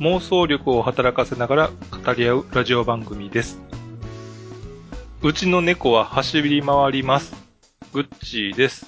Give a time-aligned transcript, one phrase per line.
[0.00, 3.58] 妄想力を働かせながら語り合うラジオ番組です。
[5.20, 7.34] うちの猫は走り回ります。
[7.92, 8.86] グッチーです。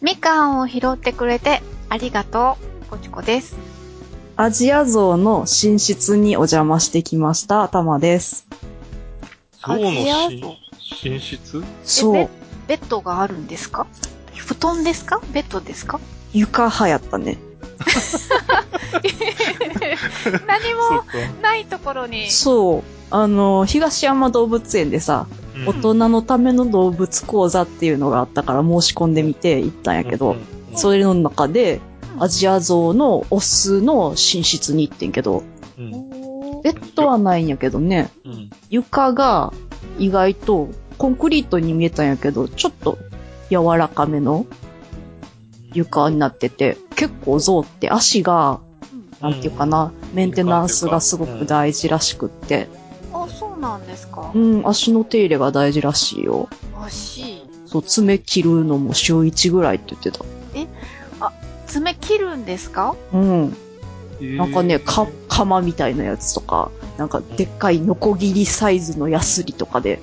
[0.00, 2.86] みかんを拾ってくれてありがとう。
[2.86, 3.56] こちこです。
[4.36, 8.46] アジアゾウの寝室にお邪魔してきました、たまです。
[9.60, 10.54] 象のアジアしゾ
[11.02, 11.64] 寝室？
[11.82, 12.12] そう。
[12.12, 12.28] ベ、
[12.68, 13.88] ベッドがあるんですか？
[14.36, 15.20] 布団ですか？
[15.32, 15.98] ベッドですか？
[16.32, 17.38] 床派やったね。
[20.46, 21.02] 何も
[21.42, 22.30] ないところに。
[22.30, 22.82] そう。
[23.10, 25.68] あの、東山動物園でさ、うん。
[25.68, 31.80] 大人のための動物講座っていうのがあったから申し込んでみて行ったんやけど、うんうんそれの中で、
[32.18, 35.42] アジアゾウのオスの寝室に行ってんけど、
[35.78, 35.90] うん。
[36.62, 38.50] ベッドはないんやけどね、うん。
[38.68, 39.52] 床が
[39.98, 42.98] 意外とコンクリートに見えたんやけど、ちょっと
[43.50, 44.46] 柔らかめの
[45.72, 48.60] 床になってて、結構ゾウって足が、
[49.20, 52.68] なんていうかな、メンテナンスがすごく大事らしくって、
[53.12, 56.48] あ、そうなんですかうん、足の手入れが大事らしいよ。
[56.82, 57.44] 足。
[57.66, 60.24] そう、爪切るのも週1ぐらいって言ってた。
[61.66, 62.96] 爪切るんですか？
[63.12, 63.56] うん。
[64.20, 70.00] えーなんかね、か、釜みたいなやつとか、なんかでっかいノコギリサイズのヤスリとかで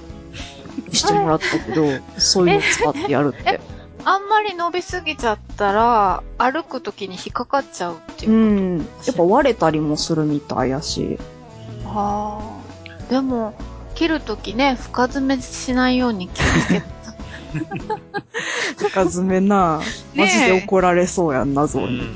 [0.92, 1.86] してもらったけど、
[2.18, 3.60] そういうの使ってやるって。
[4.10, 8.36] あんまり伸びすぎちゃったら、歩くときに引っかかっちゃうっていうう。
[8.36, 8.78] ん。
[8.78, 11.20] やっぱ割れたりもするみたいやし。
[11.86, 13.10] ああ。
[13.10, 13.54] でも、
[13.96, 16.88] 切るときね、深爪しないように気をつけて。
[18.78, 19.82] 深爪な、
[20.16, 22.00] マジで怒られそうやんな、ゾウに。
[22.00, 22.16] うん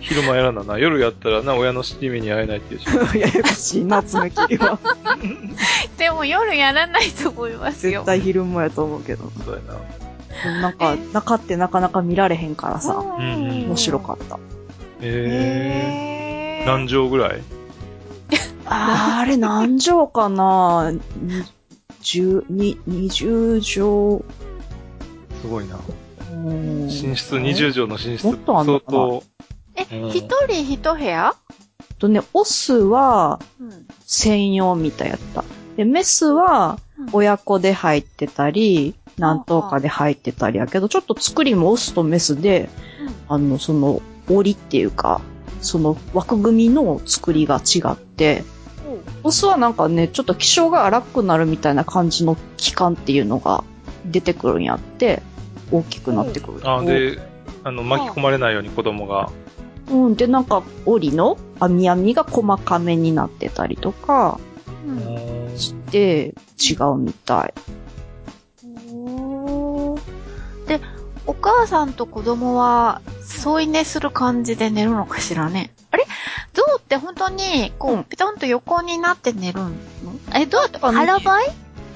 [0.00, 0.78] 昼間やらなな。
[0.78, 2.86] 夜やったらな、親の七味に会えないっていうし。
[3.18, 4.78] ややこしいな、爪切りは。
[5.98, 8.06] でも夜やらないと思いますよ絶。
[8.06, 9.30] 対昼間やと思うけど。
[9.44, 10.07] そうやな。
[10.44, 14.38] なんか、中ってなかなか見られへんからさ、うん面白かった。
[15.00, 16.66] えー。
[16.66, 17.40] 何畳ぐらい？
[18.66, 20.92] あれ何畳かな？
[22.00, 23.62] 十、に、二十畳。
[23.62, 24.22] す
[25.48, 25.78] ごいな。
[26.30, 28.26] うん寝室、20畳の寝室。
[28.26, 28.98] もっとあんのかな？
[28.98, 29.24] 相当。
[29.76, 31.34] えうん、一人一部屋？
[31.98, 33.86] とね、オスはうん。
[34.06, 35.44] 専用みたいやった。
[35.76, 36.78] で、メスは
[37.12, 42.68] 親子で入ってたり、何頭かで入ってたりやけど、ちょっと作りもオスとメスで、
[43.28, 45.20] あの、その、檻っていうか、
[45.60, 48.44] その枠組みの作りが違って、
[49.22, 53.64] オスはなんかね、ちょっと気性が荒くなるみたいな感じの器官っていうのが
[54.06, 55.22] 出てくるんやって、
[55.70, 56.70] 大きくなってくると。
[56.70, 57.18] あ、で、
[57.64, 59.30] あの、巻き込まれないように子供が。
[59.90, 64.38] うん、で、なんか、檻の網網が細かめになってたりとか
[64.86, 65.58] うん。
[65.58, 67.54] して、違うみたい。
[70.68, 70.80] で、
[71.26, 75.72] お母さんと子供は添い寝する感じで寝るのかしらね？
[75.90, 76.06] あれ？
[76.54, 78.04] ゾウって本当に、こう、うん。
[78.04, 79.72] ピタンと横になって寝るの？
[80.34, 81.46] え、どうやって腹ばい？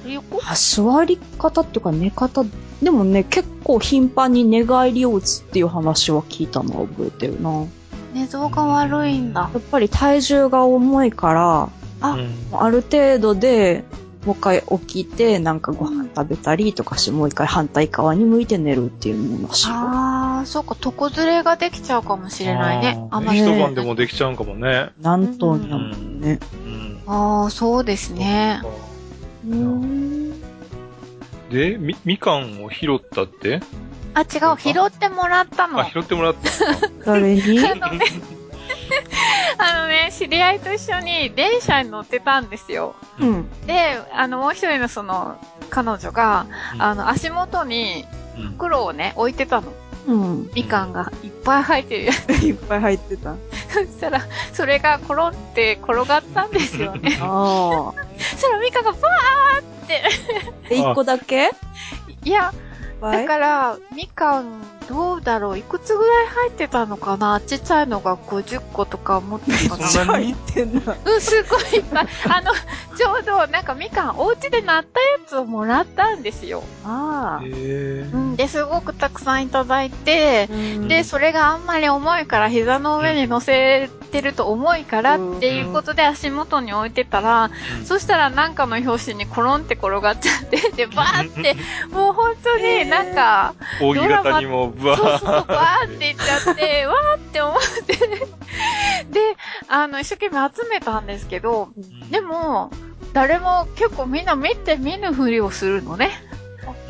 [0.07, 0.41] 横？
[0.43, 2.43] あ座り方っていうか寝方、
[2.81, 7.51] でもね、結構頻繁に寝返りを打つっていう話は聞いたのは覚えてるな。
[7.51, 7.65] や
[8.13, 9.49] 寝相が悪いんだ。
[9.57, 11.69] っぱり体重が重いから、
[12.01, 12.35] あうん。
[12.51, 13.83] ある程度で、
[14.25, 19.67] もう一回起きて、なんかご飯食べたりとかして、もう一回反対側に向いて寝るっていうものらし。
[19.69, 23.05] あー、そうか、床ずれができちゃうかもしれないね。
[23.11, 23.41] あまり。
[23.41, 24.91] ね一晩でもできちゃうんかもね。
[25.01, 26.39] なんとにゃもんね。
[26.53, 27.01] うん。
[27.05, 28.61] あー、そうですね。
[29.45, 30.33] うーん。
[31.49, 33.61] で、み、みかんを拾ったって？
[34.13, 35.79] あ、違う、拾ってもらったの。
[35.79, 36.49] あ、拾ってもらった。
[37.05, 37.41] 誰に？
[39.57, 42.95] あのね、知り合いと一緒に電車に乗ってたんですよ。
[43.19, 43.65] うん。
[43.65, 45.37] で、あの、もう一人のその、
[45.69, 48.05] 彼女が、あの、足元に
[48.37, 49.71] うん袋をね、置いてたの。
[50.07, 50.51] うん。
[50.53, 52.31] みかんがいっぱい入ってるやつ。
[52.45, 53.35] いっぱい入ってた。
[53.71, 54.21] そしたら、
[54.53, 57.17] それがコロンって転がったんですよね。
[57.21, 58.03] ああ。
[58.17, 59.01] そしたらみかんがバー
[59.61, 60.03] って。
[60.69, 61.51] で、一個だけ？
[62.23, 62.62] いや、はい
[63.11, 65.57] だから、みかん、どうだろう？
[65.57, 67.41] いくつぐらい入ってたのかな？
[67.41, 70.17] ちっちゃいのが50個とか持ってたかな？
[70.17, 70.95] ってんな。
[71.05, 72.07] うん、すごいいっぱい。
[72.29, 72.51] あの、
[72.97, 76.63] ちょうど、なんかみかん、お家で鳴ったやつをもらったんですよ。
[76.85, 77.43] ああ。
[77.45, 78.15] へえう。
[78.15, 87.49] ん、で、すごくたくさんいただいて、うんで、それがあんまり重いから膝の上に乗せてると重いからっていうことで足元に置いてたら、
[87.79, 87.85] うん。
[87.85, 91.55] そしたらなんかの拍子にコロンって転がっちゃって、 で、バーって、
[91.89, 99.35] もう本当に なんか、扇形にもブワそうそうそう、ーバーっていっちゃって、 わーって思って、で、
[99.67, 101.69] あの、一生懸命集めたんですけど、
[102.11, 102.71] でも、
[103.13, 106.11] 誰も結構みんな見て見ぬふりをするのね。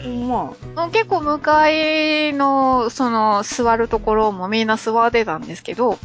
[0.09, 0.53] ま。
[0.75, 5.97] もう結構向かいの、その、座るところもみんな座ってたんですけど、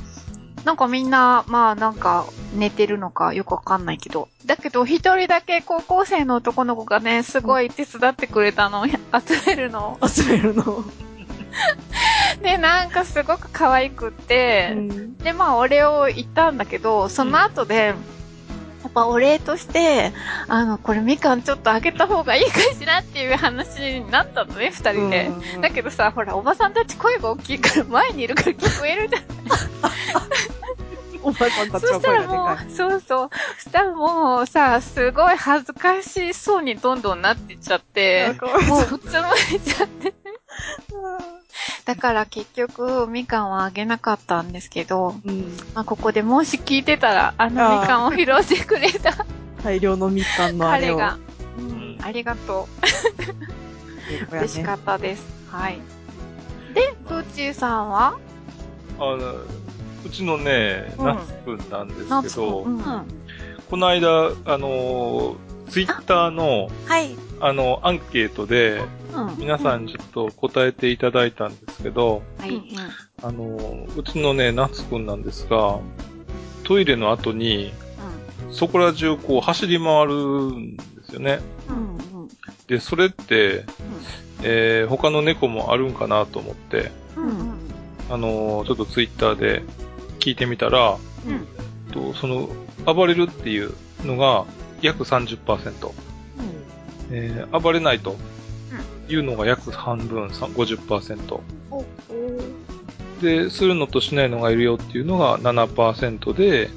[0.69, 4.29] なんかみんな、まあなんか寝てるのかよくわかんないけど。
[4.44, 8.94] だけど一人だけ高校生の男の子がね、すごい手伝ってくれたの、集
[9.47, 10.85] めるの集めるの。
[12.44, 17.94] で、なんかすごく可愛くって、うんで、まあお礼を言ったんだけど、その後で、や
[18.88, 20.12] っぱお礼として、
[20.49, 25.31] あの、これみかんちょっとあげた方がいいかしらっていう話になったのね、二人で。
[25.55, 29.23] うんだけどさ、ほら、おばさんたち声が大きいから前にいるから聞こえるじゃん。
[31.28, 32.66] おばさんたちそはしたらも声がでかい。
[32.69, 33.30] う、そうそう。
[33.58, 38.34] そしたらもうさ、すごい恥ずかしそうにどんどんなってっちゃって、
[38.66, 38.98] もううつむ
[39.56, 40.14] いちゃって。
[41.84, 45.56] だから結局、みかんはあげなかったんですけど、うん。
[45.75, 49.26] まあ、ここでもし聞いてたら、あのみかんを披露してくれた
[49.62, 50.96] 大量のみかんのあれを。
[50.96, 51.19] 彼が、
[51.58, 52.69] ううんん、ありがと
[54.31, 54.32] う。
[54.32, 55.24] 嬉しかっったです。
[55.50, 55.78] はい。
[56.74, 58.19] で、プーチーさんは？
[58.98, 59.34] あの、
[60.08, 63.05] うちのね、うんナツくんなんですけど、うんた。
[63.70, 65.37] この間、あの、
[65.69, 67.14] ツイッターの、はい。
[67.40, 68.81] あの、アンケートで。
[69.38, 72.62] 皆さんちょっと答えていただいたんですけど、はい。
[73.22, 75.78] あの、うちのね、ナツくんなんですが、
[76.64, 77.72] トイレの後に、
[78.52, 81.40] そこら中こう走り回るんですよね。
[81.69, 81.76] うん。
[82.22, 82.28] うん。
[82.69, 83.64] で、それって、
[84.43, 87.25] えー他の猫もあるんかなと思って、うん。
[87.25, 87.52] うん。
[88.10, 89.62] あのーちょっとツイッターで
[90.28, 91.46] 聞いてみたら、うん。
[91.92, 92.50] とその、
[92.84, 93.72] 暴れるっていう
[94.04, 94.44] のが
[94.82, 95.90] 約30%、
[97.10, 98.16] えー暴れないと
[99.08, 101.40] いうのが約半分、さ50%。
[101.70, 101.84] お
[103.22, 106.69] で、するのとしないのがいるよっていうのが7%で、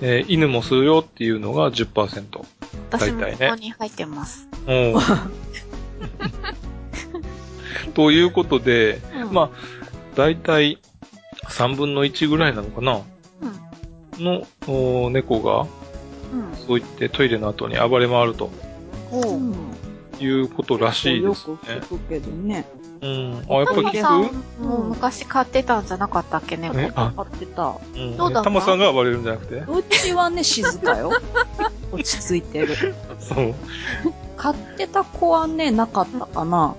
[0.00, 2.44] えー犬もするよっていうのが10%。
[2.90, 3.38] 私も大体ね。
[3.38, 4.48] ここに入ってます。
[4.66, 4.94] うん。
[7.94, 9.32] ということで、うん。
[9.32, 9.50] まあ、
[10.16, 10.78] だいたい
[11.48, 13.00] 3分の1ぐらいなのかな？
[14.16, 14.24] うん。
[14.24, 16.56] のお猫が、うん。
[16.56, 18.50] そう言ってトイレの後に暴れ回ると。
[20.20, 21.56] いうことらしいよですね。
[21.80, 22.66] く聞くけどね。
[23.00, 23.44] うん。
[23.50, 24.28] あ、やっぱ聞
[24.60, 24.62] く？
[24.62, 27.74] もう昔買ってたんじゃなかったっけね、えあ買ってた。
[27.94, 28.16] うん。
[28.16, 28.50] どうだった？
[28.50, 29.56] タマさんが暴れるんじゃなくて？
[29.56, 31.10] うちはね、静かよ。
[31.90, 32.94] 落ち着いてる。
[33.18, 33.54] そう。
[34.36, 36.74] 飼ってた子はね、なかったかな。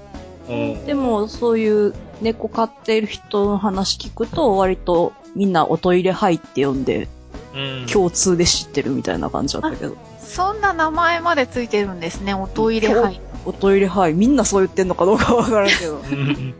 [0.50, 0.86] うん。
[0.86, 7.07] でも、そういう猫飼ってる人の話聞くと、割とみんなおトイレ入って呼んで、
[7.53, 7.85] うん。
[7.91, 9.95] 共通で知ってるみたいな感じだったけど。
[10.19, 15.97] そんな名前までついてるんですね、おトイレ入おトイレ入みんなそう言ってんのかどうかわからんけど。
[16.11, 16.55] うん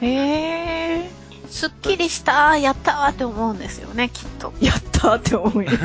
[0.00, 1.10] へえ。
[1.48, 4.52] すっきりした、やったーって思うんですよね、きっと。
[4.60, 5.70] やったーって思うよ。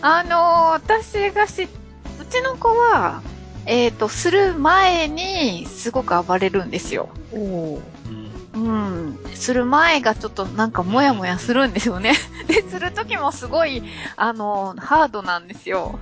[0.00, 1.68] あのー私がし、う
[2.30, 3.22] ちの子は、
[3.66, 7.08] えっ、ー、と、する前に、すごく暴れるんですよ。
[7.32, 7.80] お
[8.54, 9.18] うん。
[9.34, 12.14] する前がちょっとなんかもやもやするんですよね。
[12.46, 13.82] で、する時もすごい、
[14.16, 15.98] あの、ハードなんですよ。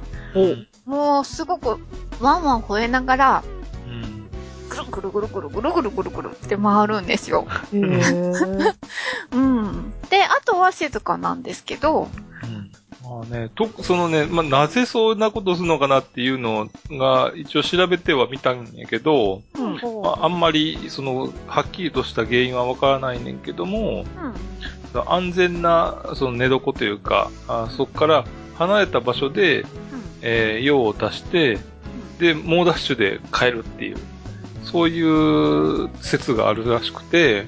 [0.85, 1.78] もう、すごく、
[2.21, 3.45] ワンワン吠えながら、
[4.69, 7.47] ぐるぐるぐるぐるぐるぐるぐるって回るんですよ。
[7.73, 9.92] うん。
[10.09, 12.09] で、あとは静かなんですけど、
[13.04, 20.02] まあね、と、そのね、まあ、なぜそんなことするのかなっていうのが、一応調べてはみたんやけど、うん。
[20.02, 24.04] まあ、あんまり、その、はっきりとした原因はわからないねんけども、
[24.94, 25.02] うん。
[25.06, 29.64] 安全な、その寝床というか、あそこから離れた場所で、
[30.21, 31.59] えー用を足して、
[32.18, 33.97] で、猛ダッシュで帰るっていう、
[34.62, 37.47] そういう説があるらしくて、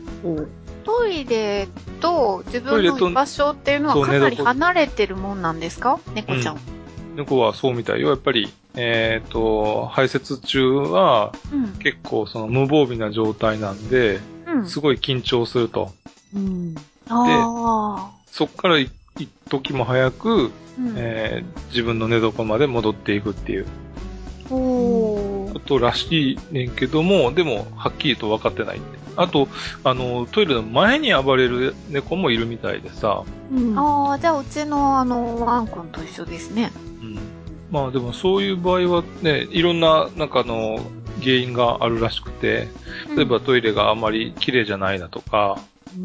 [1.05, 1.69] トイレ
[2.01, 6.01] と自分の居場所っていうのはかなり離れてるもんなんですか？
[6.15, 6.59] 猫ちゃん。
[7.15, 8.09] 猫はそうみたいよ。
[8.09, 11.73] やっぱり、えっ、と、排泄中はうん。
[11.79, 14.67] 結構その無防備な状態なんで、うん。
[14.67, 15.93] すごい緊張すると。
[16.35, 16.75] うん。
[17.09, 18.11] ああ。
[18.31, 20.95] そっから一一時も早く、うん。
[20.97, 23.67] えー自分の寝床まで戻っていくっていう
[24.51, 25.34] おー
[25.65, 28.81] ことらしいねんけども、でも、はっきりと分かってない。
[29.17, 29.49] あと、
[29.83, 33.79] あの、トイレの前に暴れる猫もいるみたいでさ、うん。
[33.79, 36.71] ああ、じゃあうちのあの、ワン君と一緒ですね。
[37.01, 37.19] うん。
[37.71, 40.79] まあでもそういう場合はね、いろんな、なんかあの、
[41.23, 42.69] 原因があるらしくて、
[43.17, 45.59] 例えばトイレがあまり綺麗じゃないなとか、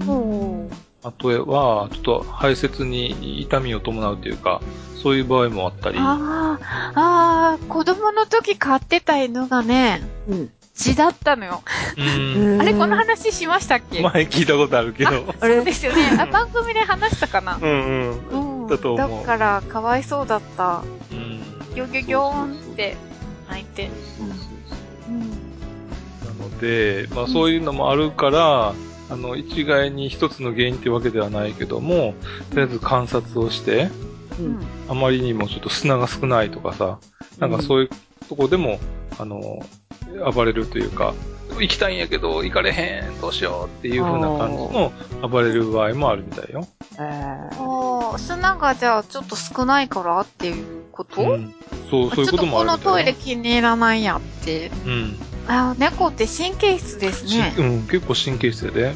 [0.07, 4.61] おーあとは、ちょっと排泄に痛みを伴うというか、
[5.01, 5.97] そういう場合もあったり。
[5.99, 10.49] ああ、ああ、子供の時飼ってた犬がね、うん。
[10.75, 11.61] 血だったのよ。
[11.97, 12.01] う
[12.57, 12.59] ん。
[12.61, 14.01] あれ、この話しましたっけ？
[14.01, 15.23] 前聞いたことあるけど。
[15.39, 16.17] あれですよね。
[16.19, 17.57] あ、番組で話したかな？
[17.61, 18.61] うんうん。
[18.63, 18.67] うん。
[18.67, 20.83] だと思うだから、かわいそうだった。
[21.11, 21.41] うん。
[21.75, 22.97] ギョギョギョーンって
[23.49, 23.89] 泣いて。
[25.09, 25.29] うん。
[25.29, 28.73] なので、まあそういうのもあるから、
[29.09, 32.13] あの、一概に一つの原因ってわけではないけども、
[32.51, 33.89] とりあえず観察をして、
[34.39, 34.59] ううんん。
[34.87, 36.99] あまりにもちょっと砂が少ないとかさ、
[37.39, 37.89] なんかそういう
[38.27, 38.79] とこでも、
[39.17, 39.65] あの、
[40.33, 41.13] 暴れるというか、
[41.59, 44.91] 行きたいんやけど行かれへん、どうしようっていう風な感じの
[45.27, 46.67] 暴れる場合もあるみたいよ。
[46.95, 51.53] えーああ、砂がじゃあちょっと少ないからっていうこと、うん。
[51.89, 53.13] そう、そういうこともあるちょっとこのトイレ。
[53.13, 54.71] 気に入らないやって。
[54.85, 55.15] うん。
[55.47, 57.53] あー猫って神経質ですしね。
[57.57, 58.93] うん、結構神経質やで。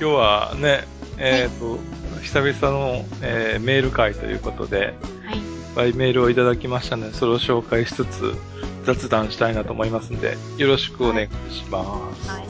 [0.00, 0.84] 今日はね、
[1.18, 1.78] えっ、と、
[2.22, 4.94] 久々の、えーメール会ということで、
[5.74, 8.34] ぱいメールをいただきましたので、それを紹介しつつ、
[8.84, 12.28] 雑談したいなと思いますんで、よろしくお願いします。
[12.28, 12.40] はい。
[12.40, 12.48] はい、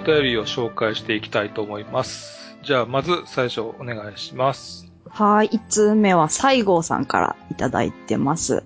[0.00, 2.56] お便りを紹介していきたいと思います。
[2.62, 4.90] じゃあ、まず最初お願いします。
[5.08, 5.50] はい。
[5.52, 8.64] 一通目は西郷さんからいただいてます。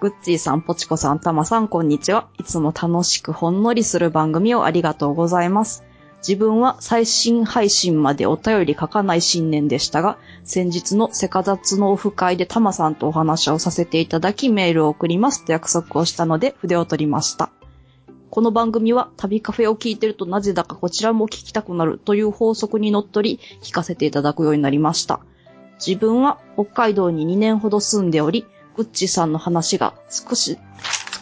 [0.00, 2.28] グッチーさん、ポチコさん、タマさん、こんにちは。
[2.40, 5.84] いつも楽しくほんのりする番組をありがとうございます。
[6.26, 17.50] 自分は最新配信までお便り書かない新年でしたが、先日のセカザツのオフ会でタマさんとお話をさせていただきメールを送りますと約束をしたので筆を取りました。
[18.32, 25.20] この番組は旅カフェを聞いてるとなぜだかこちらも聞きたくなるという法則にのっとり聞かせていただくようになりました。
[25.86, 30.56] 自分は北海道に2年ほど住んでおり、グッチさんの話が少し、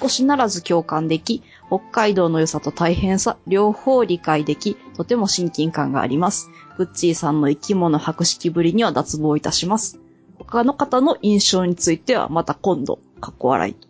[0.01, 6.49] 少しならず共感でき、北海道の良さと大変さ、両方理解でき、とても親近感があります。
[6.79, 9.99] グッチーさんの生き物博識ぶりには脱帽いたします。
[10.39, 13.89] 他の方の印象についてはまた今度、かっこ笑いと。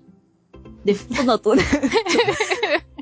[0.87, 1.63] で、その後ね、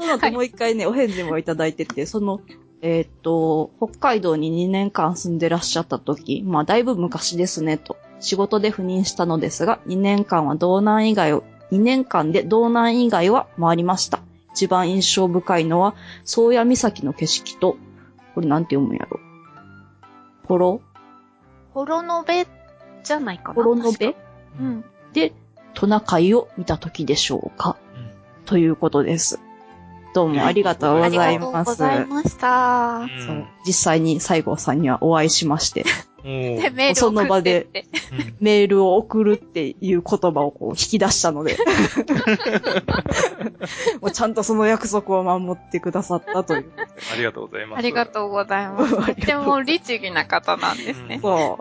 [0.00, 2.40] その後もう一回ね、お返事もいただいてて、その、
[2.82, 7.96] えーっと、北海道に2年間住んでらっしゃった時、まあだいぶ昔ですねと。
[8.20, 14.20] 仕事で赴任したのですが、2年間は道南以外を、2年間で道南以外は回りました。
[14.52, 17.76] 一番印象深いのは、宗谷岬の景色と、
[18.34, 19.20] これなんて読むんやろ？
[20.44, 20.80] ポロ
[21.74, 22.46] ホロノベ
[23.04, 23.54] じゃないかな。
[23.54, 24.16] ポロノベ
[24.58, 24.84] うん。
[25.12, 25.32] で、
[25.74, 27.76] トナカイを見た時でしょうか？
[28.46, 29.38] ということです。
[30.12, 31.52] どうもありがとうごありざいます。
[31.52, 33.00] がとうございました。
[33.26, 33.46] そう。
[33.66, 35.84] 実際に西郷さんにはお会いしまして、
[36.24, 36.56] うん。
[36.56, 37.68] で、メールその場で
[38.40, 41.56] メールを送るっていう言葉をこう引き出したので、
[44.02, 46.70] もうちゃんとその約束を守ってくださったという。
[47.12, 47.78] ありがとうございます。
[47.78, 48.96] ありがとうございます。
[49.06, 51.20] とっても律儀な方なんですね。
[51.22, 51.58] そ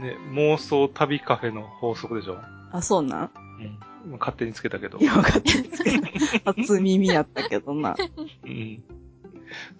[0.00, 2.32] ね、妄想旅カフェの法則でしょ？
[2.34, 2.44] う。
[2.72, 3.30] あ、そうなん？
[3.60, 3.78] うん。
[4.18, 5.04] 勝手につけたけどい。
[5.04, 6.06] や、分かってるんですけど。
[6.52, 7.96] 初耳やったけどな。
[8.44, 8.82] うん。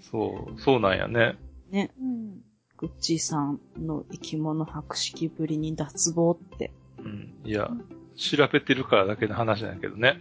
[0.01, 1.37] そう、そうなんやね。
[1.73, 2.43] うん。
[2.77, 6.73] グッチーさんの生き物博識ぶりに脱帽って。
[6.99, 7.35] うん。
[7.45, 7.71] いや、
[8.17, 10.21] 調べてるからだけの話なんやけどね。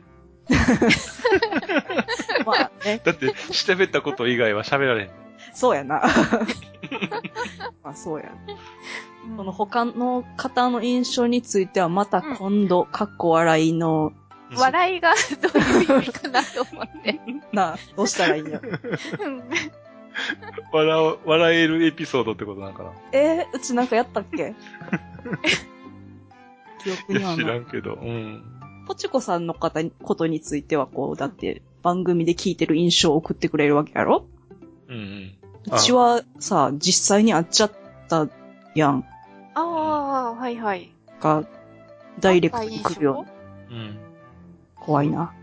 [2.45, 5.09] まあね、だって、調べたこと以外は喋られへん。
[5.53, 6.01] そうやな。
[7.83, 8.33] まあそうや。
[9.37, 14.11] その他の方の印象についてはまた今度、かっこ笑いの、
[14.55, 17.19] 笑いがどういう意味かなと思って。
[17.51, 18.69] なあ、どうしたらいいんやろ。
[18.69, 19.43] う ん
[20.71, 22.91] 笑う、笑えるエピソードってことなんかな？
[23.13, 24.53] えー、うちなんかやったっけ？
[26.83, 27.55] 記憶いや、知にはない。
[27.55, 27.93] らんけど。
[27.95, 28.43] うん。
[28.85, 34.25] ポチコさんの方に、ことについてはこう、だって番組で聞いてる印象を送ってくれるわけやろ？
[34.89, 35.33] うんうん。
[35.73, 37.71] うちはさ、実際に会っちゃっ
[38.09, 38.27] た
[38.75, 39.05] やん
[39.55, 40.91] ああ、はいはい。
[41.21, 41.43] が、
[42.19, 43.25] ダイレクトに来るよ。
[43.69, 43.97] うん。
[44.75, 45.33] 怖いな。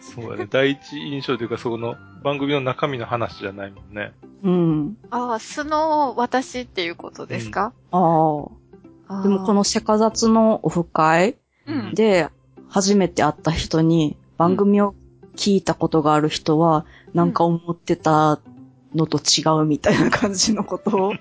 [0.00, 0.48] そうだね。
[0.50, 4.12] 第一印象というか、そこの番組の中身の話じゃないもんね。
[4.42, 4.96] うん。
[5.10, 8.44] ああ、素の私っていうことですか、あ
[9.08, 9.22] あ。
[9.22, 11.36] でもこのセカザツのオフ会
[11.66, 11.94] うん。
[11.94, 12.28] で、
[12.68, 14.94] 初めて会った人に番組を
[15.36, 18.40] 聞いたことがある人は、なんか思ってた
[18.94, 21.12] のと違うみたいな感じのことを、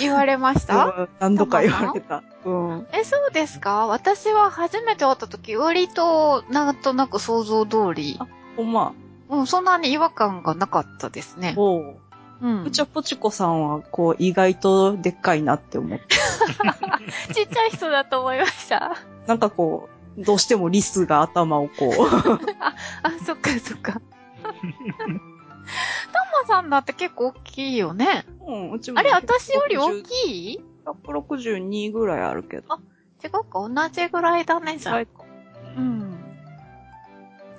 [0.00, 0.84] 言われました？
[0.86, 2.22] うん何度か言われた。
[2.44, 2.86] うん。
[2.92, 3.86] え、そうですか？
[3.86, 8.18] 私は初めて会った時、割と、なんとなく想像通り、
[8.56, 8.92] ほんま、
[9.28, 11.54] うん、そんなに違和感がなかったですね。
[11.56, 11.96] おう。
[12.42, 12.64] うん。
[12.64, 16.04] うちはポチコさんは、こう、意外とでっかいなって思って。
[17.32, 18.96] ちっちゃい人だと思いました。
[19.28, 19.88] なんかこ
[20.18, 21.92] う、どうしてもリスが頭をこう、
[22.60, 24.00] あ、そっかそっか。
[26.12, 28.24] タンマさんだって結構大きいよね。
[28.46, 28.98] うん、うちも。
[28.98, 32.78] あれ、私より大きい ?162 ぐらいあるけど。
[33.24, 34.94] 違うか、同じぐらいだね、じゃあ。
[34.96, 35.24] 最高。
[35.76, 36.18] うん。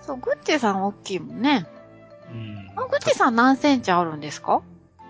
[0.02, 1.66] そう、グッチさん大きいもんね。
[2.32, 4.62] うんあ、グッチさん何センチあるんですか？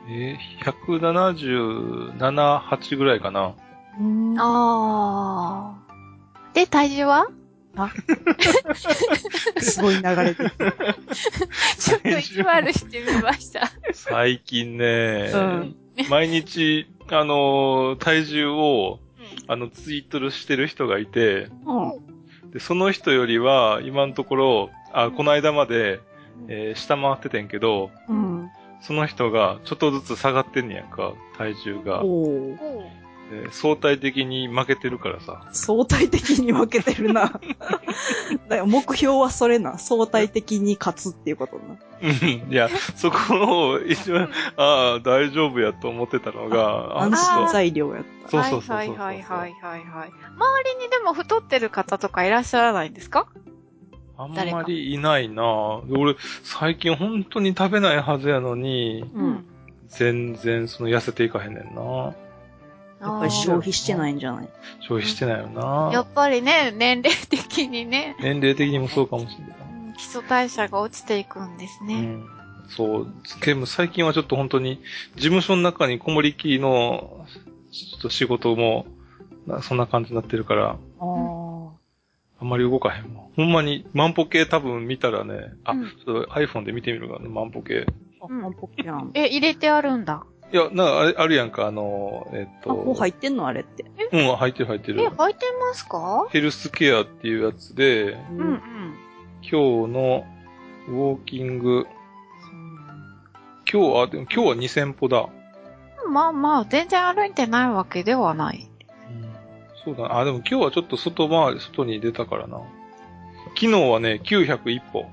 [0.09, 2.17] えー、177、
[2.62, 3.53] 8ぐらいかな。
[4.00, 6.55] うんあー。
[6.55, 7.27] で、体重は？
[9.60, 10.51] すごい流れてる。
[11.80, 13.72] ちょっと意地悪してみました。
[13.94, 15.75] 最近ね、うん
[16.10, 19.00] 毎日、あのー体重を、
[19.48, 22.51] あの、ツイートしてる人がいて、うん。
[22.51, 26.00] で、その人よりは、今のところ、あ、この間まで、
[26.48, 28.50] えー下回っててんけど、うん。
[28.82, 32.01] その人がちょっとずつ下がってんねやんか、体重が。
[33.32, 35.48] おーで相対的に負けてるからさ。
[35.51, 37.22] 相対的に負けてるな。
[37.30, 37.39] だか
[38.50, 39.77] ら目標はそれな。
[39.77, 41.62] 相対的に勝つっていうことな。
[42.01, 48.30] うんいや、そこを一番、ああ、大丈夫やと思ってたのが、あ安心材料やった。
[48.30, 50.10] そうそうそうそうはいはいはいはいはいはい。
[50.36, 53.27] 周りにでも太ってる方とかいらっしゃらないんですか？
[54.18, 59.46] とあんまりいないなで俺、最近本当に食べないはずやのに、うん。
[59.88, 62.13] 全然その痩せていかへんねんな
[63.03, 64.50] やっぱり消費してないんじゃない？
[64.81, 69.57] 消費してないよなやっぱりね、年齢的にね、年齢的にもそうかもしれない。
[69.68, 71.94] うん基礎代謝が落ちていくんですね。
[71.96, 72.25] うん
[72.70, 73.07] そう。
[73.46, 74.81] でも最近はちょっと本当に、
[75.16, 77.27] 事務所の中にこもりきりの、
[77.72, 78.85] ちょっと仕事も、
[79.46, 81.05] なそんな感じになってるから、あ
[82.46, 83.31] んまり動かへんもん。
[83.35, 87.85] ほんまに、万歩計多分見たらね、あ、うんちょっと iPhone で見てみるからね、万歩計。
[88.22, 89.11] あ、うんマンポキャン。
[89.13, 90.24] え、入れてあるんだ。
[90.53, 92.72] いや、なんかあれ、あるやんか、あの、えっと。
[92.72, 93.85] あ、もう入ってんのあれって。
[94.11, 95.01] うん、入ってる入ってえ、る。
[95.07, 96.27] 履いてますか？
[96.29, 98.61] ヘルスケアっていうやつで、うんうん。
[99.42, 100.25] 今日の
[100.87, 101.87] ウォーキング、
[103.72, 105.27] 今日は、でも今日は2000歩だ。
[106.07, 108.70] まあまあ、全然歩いてないわけではない。
[109.83, 110.20] そうだな。
[110.20, 112.61] あ、でも今日はちょっと外回り、外に出たからな。
[113.55, 115.05] 昨日はね、901歩。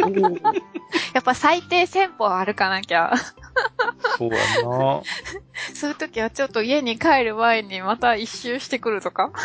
[1.12, 3.12] やっぱ最低1000歩歩かなきゃ。
[4.18, 5.02] そうやな。
[5.74, 9.30] そういう時はちょっと家に帰る前にまた一周してくるとか？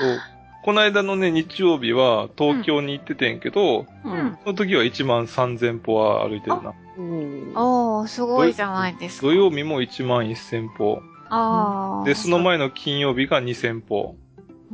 [0.00, 0.20] そう
[0.64, 4.08] この間のね、日曜日は東京に行っててんけど、う。
[4.08, 6.74] うんその時は1万3000歩は歩いてるな。
[6.98, 9.28] おーおー、すごいじゃないですか。
[9.28, 11.00] 土曜日も1万1000歩。
[11.30, 12.04] ああ。
[12.04, 14.16] で、その前の金曜日が2000歩。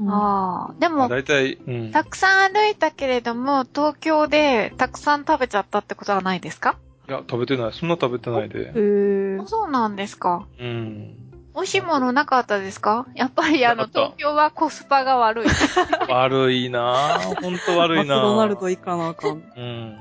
[0.09, 0.75] ああ。
[0.81, 1.93] でも、だいたい、うん。
[1.93, 6.77] たくさん歩いたけれども、東京でたくさん食べちゃったってことはないですか？
[7.09, 7.73] いや、食べてない。
[7.73, 8.71] そんな食べてないで。
[8.71, 10.47] へーあそうなんですか。
[10.59, 11.17] うん。
[11.55, 13.07] 美味しいものなかったですか？
[13.15, 15.47] やっぱりあの、東京はコスパが悪い。
[16.11, 17.41] 悪いなぁ。
[17.43, 18.17] ほんと悪いなぁ。
[18.17, 19.31] マクドナルド行かなあかん。
[19.57, 19.99] うん。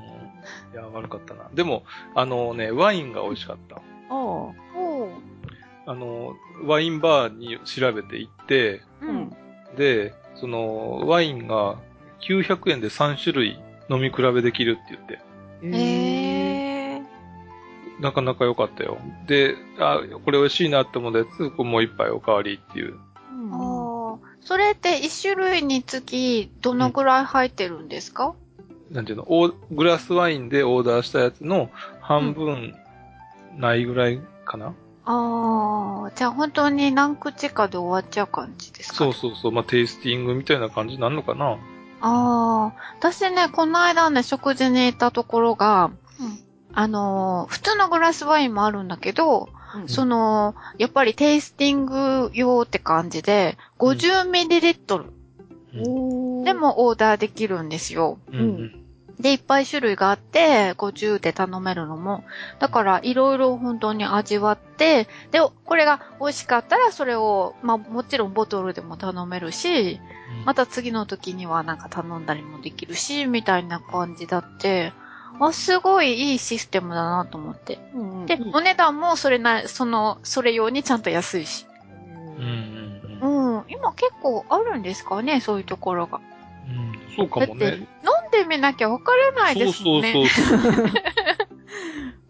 [0.74, 1.44] いや、悪かったな。
[1.54, 1.84] でも、
[2.16, 3.76] あのね、ワインが美味しかった。
[3.76, 3.80] あ
[4.10, 4.14] あ。
[4.16, 5.10] おー
[5.86, 6.34] あの、
[6.66, 9.06] ワインバーに調べて行って、う。
[9.08, 9.38] うんん。
[9.78, 11.78] で、その、ワインが
[12.22, 13.60] 900円で3種類
[13.90, 15.20] 飲み比べできるって言って、
[15.78, 17.02] へえ。
[18.00, 18.98] なかなか良かったよ。
[19.28, 23.00] で、あ、これ美味しいなって思ったやつ、こうもう一杯おかわりっていう。
[23.32, 24.34] うんああ。
[24.42, 28.36] それって一種類につき、どのぐらい入ってるんですか、
[28.92, 31.70] なんていうの、グラスワインでオーダーしたやつの
[32.02, 32.76] 半分
[33.58, 36.12] ないぐらいかな、ああ。
[36.16, 38.96] じゃあ本当に何口かで終わっちゃう感じですか？
[38.96, 39.52] そうそうそう。
[39.52, 41.52] まあ、テイスティングみたいな感じになるのかな？
[41.52, 41.58] あ
[42.02, 45.92] あ、私ね、この間ね、食事に行ったところが、
[46.74, 55.06] あのー、普通のグラスワインもあるんだけど、うんその、やっぱりテイスティング用って感じで、50ml
[55.86, 58.20] おーで、もオーダーできるんですよ。
[58.32, 58.83] うんうん。
[59.20, 62.24] で、いっぱい種類があって、50で頼めるのも。
[62.60, 70.00] だから、いろいろ本当に味わって、で、これが美味しかったら、それを、まあ、もちろんボトルでも頼めるし、
[70.46, 74.94] また次の時にはなんか頼んだりもできるし、みたいな感じだって、
[75.40, 77.80] あ、すごいいいシステムだなと思って。
[77.94, 81.66] うんで、お値段もそれな、その、それ用にちゃんと安いし。
[82.38, 82.80] うん
[83.22, 86.20] うん今結構あるんですかね、そういうところが。
[86.68, 87.80] うんそうかもだって
[88.34, 88.40] ね。
[88.40, 90.14] 飲んでみなきゃわからないそうですもんね。
[90.14, 90.28] そう
[90.60, 90.84] そう。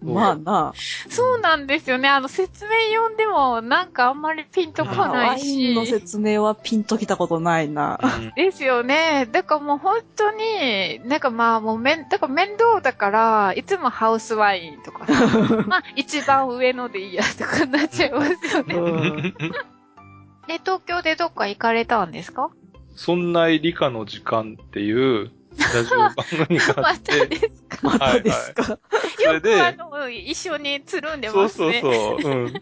[0.03, 0.73] まあな。
[1.07, 2.09] そうなんですよね。
[2.09, 5.91] あの、説明読んでも、なんかあんまりピンとこワないインのし。
[5.91, 7.99] 説明はピンときたことないな。
[8.03, 9.29] うんですよね。
[9.31, 15.13] だからもう本当に、なんかまあもうめん、だから面倒だから、いつもハウスワインとかさ、
[15.67, 18.75] まあ一番上のでいいやとかなっちゃいますよね。
[18.75, 19.33] うん
[20.47, 22.49] で、東京でどっか行かれたんですか？
[22.97, 24.91] そんな理科の時間ってい
[25.23, 26.15] うラジオ番
[26.47, 27.77] 組があまったて、ですか？
[27.83, 28.79] またですか？
[29.17, 31.81] それでよくあの、一緒につるんでそうそうますね。
[31.81, 32.53] そう、うん。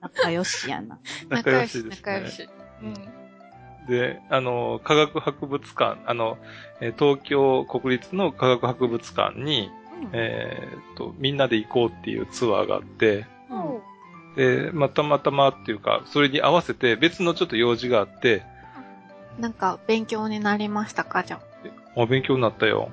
[0.00, 0.98] 仲良しやな。
[1.28, 1.90] 仲良しですね。
[1.90, 2.48] 仲良し。
[2.82, 2.94] うん。
[3.88, 6.38] で、あの、科学博物館、あの、
[6.80, 9.70] えー東京国立の科学博物館に、
[10.12, 13.80] えーっと、みんなで行こうっていうツアーがあって、うん
[14.36, 18.44] で、まあたまたまっていうか、それに合わせて別のちょっと用事があって、
[19.38, 21.40] なんか、勉強になりましたかじゃ
[21.96, 22.02] あ？
[22.02, 22.90] あ、勉強になったよ。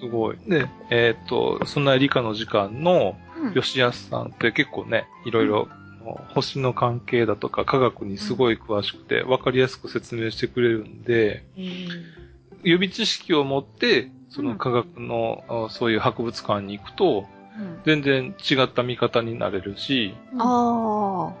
[0.00, 0.38] すごい。
[0.46, 3.54] で、えーっと、そんな理科の時間のうん。
[3.54, 5.68] 吉安さんって結構ね、いろいろ、
[6.34, 11.44] 星の関係だとか科学にすごい詳しくて、わかりやすく説明してくれるんで、
[12.62, 17.26] 予備知識を持って、その科学の、あそういう博物館に行くと、
[17.58, 20.14] うん全然違った見方になれるし。
[20.38, 21.36] あの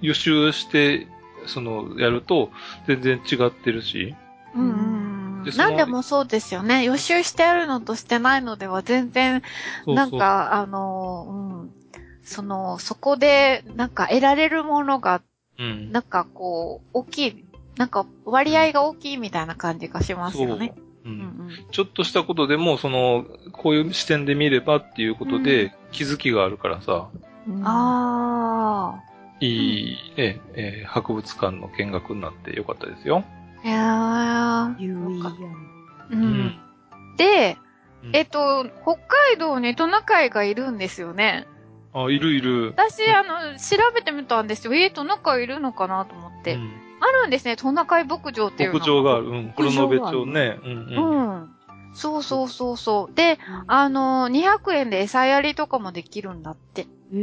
[0.00, 1.06] 予習して、
[1.46, 2.50] その、やると、
[2.86, 4.14] 全然違ってるし、
[4.54, 4.96] うんうん
[5.56, 6.82] 何でもそうですよね。
[6.82, 11.72] 予習してあるのとしてないのでは全然、そうそうなんか、あの、うん。
[12.24, 15.22] その、そこで、なんか得られるものが、
[15.58, 15.92] うん。
[15.92, 17.44] なんかこう、大きい、
[17.76, 20.74] なんか割合が大きいみたいな感じがしますよね。
[21.04, 21.12] そう。
[21.12, 21.50] ううんん。
[21.70, 27.08] ちょっとしたことでも、その、こういう視点で見ればっていうことで、気づきがあるからさ、
[27.46, 27.62] うん。
[27.64, 29.00] あ
[29.40, 33.24] いい、えええー博物館の見学になってよかったですよ。
[33.64, 33.66] あ。
[33.66, 35.32] いや有意やん。
[35.34, 36.58] ーうん。
[37.16, 37.58] で、
[38.04, 41.46] うんえっと、北海道にトナカイがいるんですよね。
[41.92, 42.74] あ、いるいる。
[42.76, 44.74] 私、あの、調べてみたんですよ。
[44.74, 46.54] えー、トナカイいるのかなと思って。
[46.54, 49.26] うんあるんですね、トナカイ牧場っていうの牧場がある。
[49.26, 49.52] うん。
[49.54, 50.58] 黒野部町ね。
[50.64, 51.28] うんううん。
[51.42, 51.50] ん。
[51.92, 53.14] そうそうそうそう。
[53.14, 56.86] で、あの、200円で餌やりとかもできるんだって。
[57.12, 57.16] へ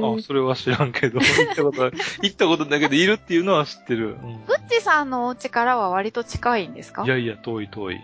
[0.00, 1.92] ーあ、それは知らんけど、 行ったことない。
[2.22, 4.16] 行ったことないけど、いるっていうのは知ってる。
[4.22, 7.04] うんグッチさんのお家からは割と近いんですか？
[7.04, 8.00] いやいや、遠い遠い。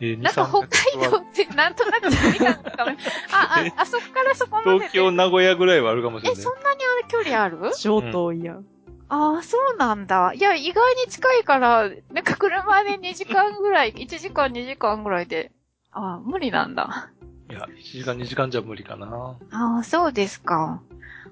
[0.00, 2.92] えー、2、なんか3北海道ってなんとなく距離感が、
[3.32, 4.88] あ、あ、あそこからそこまでで。
[4.88, 6.42] 東京、名古屋ぐらいはあるかもしれえ、ない。
[6.42, 7.58] そんなにある距離ある？
[7.78, 8.66] 超遠いやん。
[9.10, 10.32] ああ、そうなんだ。
[10.34, 15.52] いや、意外に近いから、なんか車で2時間ぐらい、1時間2時間ぐらいで。
[15.92, 17.10] ああ、無理なんだ。
[17.50, 19.36] いや、1時間2時間じゃ無理かな。
[19.50, 20.80] ああ、そうですか。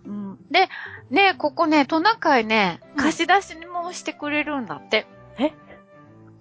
[0.06, 0.38] うん。
[0.50, 0.68] で、
[1.10, 5.06] ね、ここね、トナカイね、うん貸し出しもしてくれるんだって。
[5.38, 5.52] え？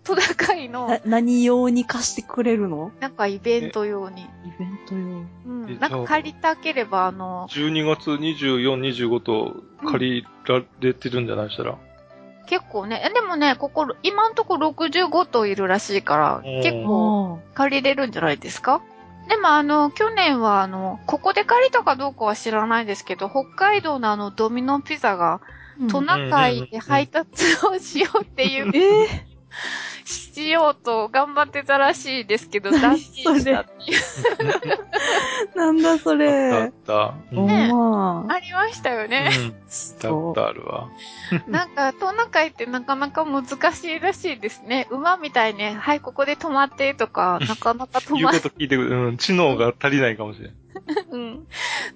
[0.03, 2.91] トナカイのな、何用に貸してくれるの？
[2.99, 4.23] なんかイベント用に。
[4.23, 4.25] イ
[4.59, 5.01] ベント用。
[5.01, 5.71] うん。
[5.71, 9.55] えなんか借りたければ、あの、12月24、25と
[9.89, 11.51] 借りられてるんじゃない？
[11.51, 11.77] したら。
[12.47, 18.81] 結構ね、えでもね、ここ、今んとこ65頭いるらしいから、うん結構借りれるんじゃないですか？
[19.27, 25.41] でもあの、去年はあの、ここで借りたかどうかは知らないですけど、北海道のあの、ドミノピザが、
[25.89, 29.25] トナカイで配達をしようっていう、え
[30.11, 33.99] しようと頑張ってたらしいですけど、 断何念したっていう。
[35.53, 36.71] ー、 なんだそあったあれっ。
[36.85, 37.13] た。
[37.31, 37.39] うん。
[37.39, 38.33] おねまあ。
[38.33, 39.31] ありましたよね。
[39.35, 39.55] うん。
[39.67, 40.89] そうだったあるわ。
[41.47, 44.87] なんか、トナカイってなかなか難しいらしいですね。
[44.91, 49.07] 馬みたいね、はい、ここで止まってとか、 なかなか止言うまっこと聞いてくる。
[49.07, 49.17] うん。
[49.17, 50.53] 知能が足りないかもしれん。
[51.11, 51.47] うん。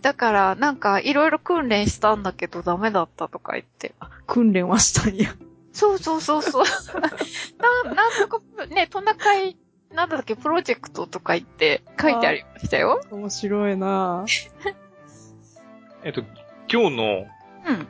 [0.01, 3.93] だから、なんか、いろいろ訓練したんだけどダメだったとか言って。
[4.28, 5.34] 訓練はしたんや。
[5.75, 6.63] そうそうそうそう。
[7.83, 9.57] な、なんとか、ね、トナカイ、
[9.93, 13.01] なんだっけ、プロジェクトとか言って書いてありましたよ。
[13.11, 14.25] 面白いな
[16.03, 16.23] えっと、
[16.71, 17.27] 今日の
[17.67, 17.88] うん。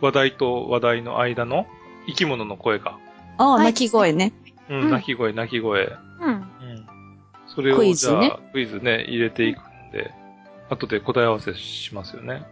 [0.00, 1.66] 話題と話題の間の
[2.06, 2.98] 生き物の声か。
[3.36, 4.32] ああ、はい鳴き声ね。
[4.68, 5.96] うん、うん鳴き声、鳴き声。
[6.20, 6.32] うん。
[6.32, 6.86] うん。
[7.46, 10.12] それをクイズねじゃあ、クイズね、入れていくんで、
[10.70, 12.42] 後で答え合わせしますよね。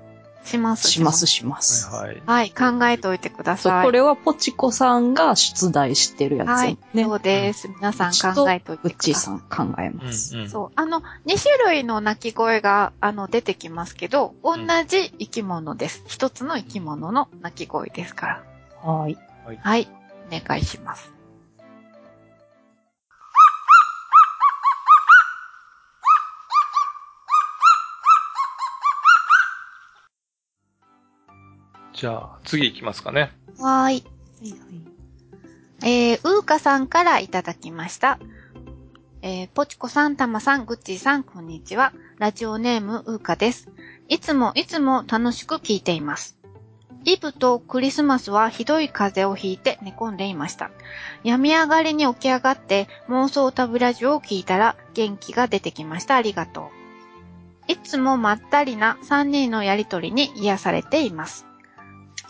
[0.47, 0.89] します。
[0.89, 1.27] します、。
[1.27, 1.89] します。
[1.91, 2.23] はいはい。
[2.27, 3.85] はい、考えておいてください。
[3.85, 6.49] これはポチコさんが出題してるやつ。
[6.49, 7.05] はい、ね。
[7.05, 7.69] そうです。
[7.69, 8.91] 皆さん考えておいてください。
[8.91, 10.37] うっちーさん考えます。
[10.37, 10.49] うんうん。
[10.49, 10.71] そう。
[10.77, 14.57] あの、2種類の鳴き声が、あの、出てきますけど、同
[14.87, 16.03] じ生き物です。
[16.07, 18.43] 一つの生き物の鳴き声ですから。
[18.83, 19.19] はい。
[19.61, 19.89] はい。
[20.29, 21.16] お願いします。
[31.97, 33.33] じゃあ、次行きますかね。
[33.59, 34.05] はーい。
[35.83, 38.19] えー、うーかさんからいただきました。
[39.23, 41.95] えー、ポチコさん、たまさん、ぐっちーさん、こんにちは。
[42.19, 43.71] ラジオネーム、うーかです。
[44.09, 46.37] いつもいつも楽しく聞いています。
[47.07, 50.71] イブとクリスマスはひどい風邪をひいて寝込んでいました。
[51.25, 56.17] 病み上がりに起き上がって妄想タブラジオを聞いたら元気が出てきました。
[56.17, 56.71] ありがと
[57.69, 57.73] う。
[57.73, 61.47] いつもまったりな3人のやりとりに癒されています。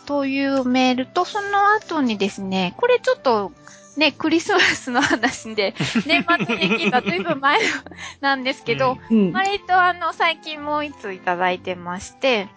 [0.07, 3.51] というメールと、その後にですね、これちょっと、
[3.97, 5.75] ね、クリスマスの話で、
[6.07, 7.63] 年末に聞いたずいぶん前の
[8.21, 9.31] なんですけど、うん。
[9.33, 12.47] 割とあの、最近もう一通いただいてまして、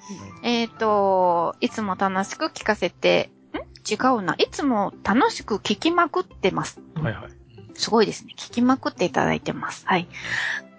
[0.42, 3.92] えっ、と、いつも楽しく聞かせて、ん？
[3.92, 4.34] 違うな。
[4.38, 6.80] いつも楽しく聞きまくってます。
[6.94, 7.32] はいはい。
[7.74, 8.34] すごいですね。
[8.36, 9.84] 聞きまくっていただいてます。
[9.86, 10.06] はい。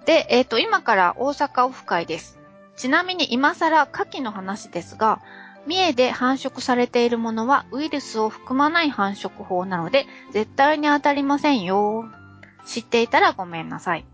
[0.05, 2.39] で、えっ、と、今から大阪オフ会です。
[2.77, 5.21] ちなみに今更牡蠣の話ですが、
[5.67, 12.05] 三重で繁殖されているものはウイルスを含まない繁殖法なので、絶対に当たりませんよ。
[12.65, 14.05] 知っていたらごめんなさい。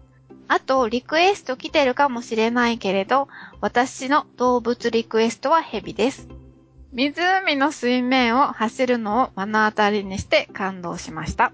[0.50, 3.28] あと、リクエスト来てるかもしれないけれど、
[3.60, 6.30] 私の動物リクエストはヘビです。
[6.94, 11.52] 湖の水面を走るのを目の当たりにして感動しました。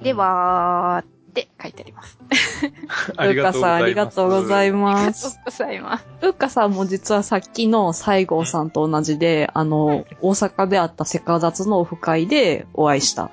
[0.00, 1.02] で、は、
[1.34, 2.18] って書いてあります。
[3.16, 3.60] ありがとうございます。
[3.60, 5.40] さん、ありがとうございありがとうます。
[5.44, 6.06] ございます。
[6.22, 13.30] うかさんも実はさっきの西郷さんと同じで、あの、大阪であったセカダツのオフ会でお会いした。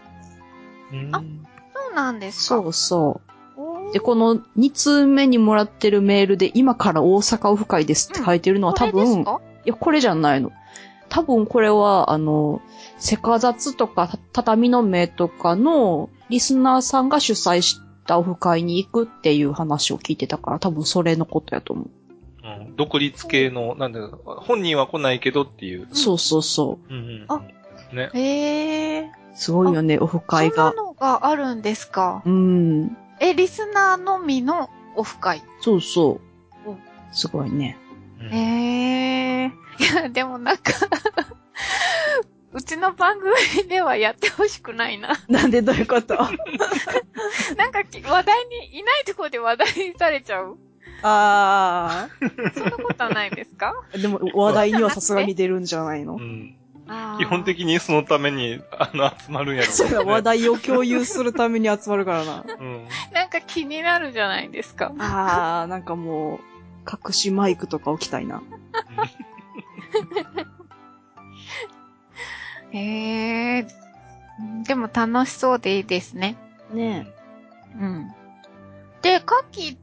[0.92, 1.10] うん。
[1.16, 3.22] あそうなんですかそうそ
[3.56, 3.90] う。
[3.90, 10.52] うで、この2通目にもらってるメールで、今から大阪オフ会ですって書いてるのは多分、いかや、これじゃないの。
[11.10, 12.62] 多分これは、あの、
[12.98, 21.86] セカザツとか、た畳の目とかのリスナーさんが主催したオフ会に行くっていう話を聞いてたから、多分それのことやと思う。
[21.86, 21.92] うん
[22.76, 25.88] 独立系の、なんだろう本人は来ないけどっていう。
[25.94, 27.26] そうそうそうんうん。
[27.28, 27.42] あ
[27.94, 28.10] ね。
[28.14, 29.02] へえ。
[29.04, 29.12] う。
[29.36, 30.72] すごいよね、オフそ会が。
[30.72, 32.22] んなのがあるんですか？
[32.26, 32.98] うん。
[33.20, 35.44] え、リスナーのみのオフ会？
[35.62, 36.20] そうそ
[36.66, 36.78] ううん。
[37.12, 37.78] すごいね。
[38.20, 39.48] うんへえ。
[39.48, 39.52] い
[39.96, 40.72] や、でもなんか、
[42.54, 45.18] うちの番組ではやってほしくないな。
[45.30, 46.16] なんでどういうこと？
[47.58, 50.58] なんかき話題に、いないところで話題にされちゃう？
[51.04, 52.10] あ
[52.54, 53.74] そんなことはないですか？
[53.94, 53.98] あ。
[53.98, 56.16] でも話題にはさすがに出るんじゃないの？
[56.16, 56.56] うん
[57.20, 62.44] 基本的にそのために、あの、集まるんやろそうだ、話題を共有するために集まるからな。
[62.60, 62.86] うん。
[63.14, 64.92] なんか気になるじゃないですか。
[65.00, 66.42] ああ、なんかも
[66.86, 68.44] う、隠しマイクとか置きたいな。
[72.72, 73.68] へえ。
[74.66, 76.36] でも楽しそうでいいですね。
[76.74, 77.08] ね
[77.80, 78.12] うん。
[79.02, 79.78] で、牡蠣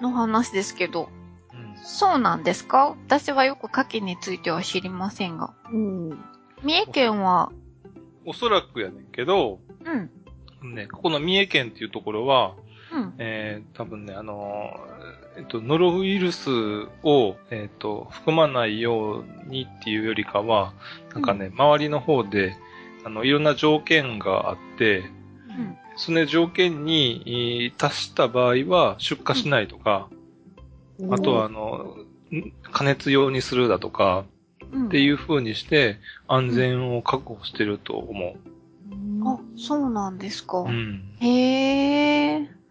[0.00, 1.08] の話ですけど、
[1.52, 2.96] うんそうなんですか？
[3.06, 5.52] 私はよく牡蠣については知りませんが。
[5.72, 6.10] うん。
[6.62, 7.50] 三重県は、
[8.24, 9.58] おそらくやねんけど、
[10.62, 12.54] うん、ね、ここの三重県っていうところは、
[12.94, 16.50] うん、えー、多分ね、あのー、えっと、ノロウイルス
[17.02, 20.74] を、えっと、含まないようにっていうよりかは、
[21.14, 22.54] なんかね、周りの方で、
[23.04, 25.02] あの、いろんな条件があって、う
[25.52, 25.76] ん。
[25.96, 30.08] その条件にえー達した場合は出荷しないとか、
[31.10, 31.96] あとはあの、
[32.30, 34.24] ん加熱用にするだとか、
[34.72, 34.86] うん。
[34.86, 38.36] っていう風にして安全を確保してると思
[39.24, 40.60] あ、そうなんですか。
[40.60, 40.64] う。
[40.66, 41.16] うん。
[41.20, 42.61] へえ。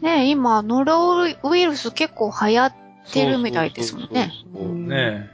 [0.00, 2.74] ねえ、今、ノロウイルス結構流行っ
[3.12, 4.32] てるみたいですもんね。
[4.52, 5.30] そうそうそうそうね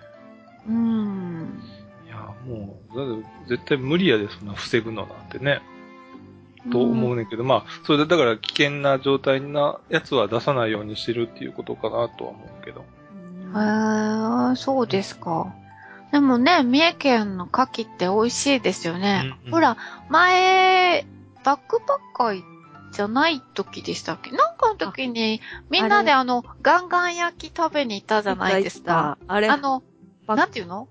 [0.68, 1.62] うん。
[2.06, 5.62] いや、もう、だって絶対無理やで、そんな防ぐのなんてね。
[6.70, 12.80] と思うねんけど、まあ、それでだから危険な状態なやつは出さないようにしてるっていうことかなとは思うけど。
[12.80, 15.52] へえ、そうですか。
[16.12, 19.22] でもね、三重県の牡蠣って美味しいですよね。
[19.24, 19.76] うんうんほら、
[20.08, 21.04] 前、
[21.42, 22.51] バックパッカー
[22.92, 24.30] じゃない時でしたっけ？
[24.30, 29.18] なんかの時に、みんなであの、ガンガン焼き食べに行ったじゃないですか。。
[29.26, 29.82] あれあ、の、
[30.28, 30.88] なんていうの？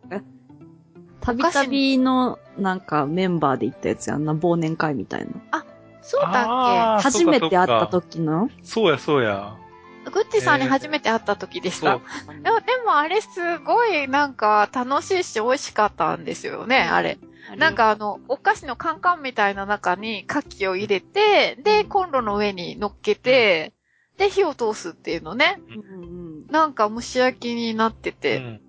[1.22, 5.64] たびたびの、なんかメンバーで行ったやつやんな、忘年会みたいな。
[6.04, 9.56] そうだっあー初めて会ったそうか時のそうや、そうや。
[10.04, 11.94] けグッチさんに初めて会った時でした。
[11.94, 12.42] そう。
[12.42, 17.20] でもでもあれすごいなんか楽しいし美味しかったんですよね、あれ。
[17.58, 23.74] なん、かあの、お菓子のカンカンみたいな中に牡蠣を入れて、で、コンロの上に乗っけて、
[24.18, 25.60] で、火を通すっていうのね。
[25.70, 26.48] うんうん。
[26.48, 28.38] なんか蒸し焼きになってうて。
[28.38, 28.62] ん。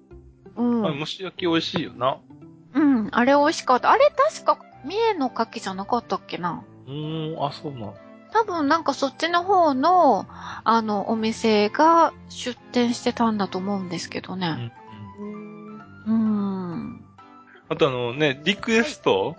[0.57, 0.87] うん。
[0.87, 2.19] あ蒸し焼き美味しいよな。
[2.75, 3.09] うん。
[3.13, 3.91] あれ美味しかった。
[3.91, 7.95] あれ確か、三重の牡蠣じゃなかったっけなうーん、あ、そうなの。
[8.33, 10.27] 多分なんかそっちの方の、
[10.65, 14.73] あの、お店が出店してたんだと思うんですけどね。
[17.73, 19.35] あとあのね、リクエスト？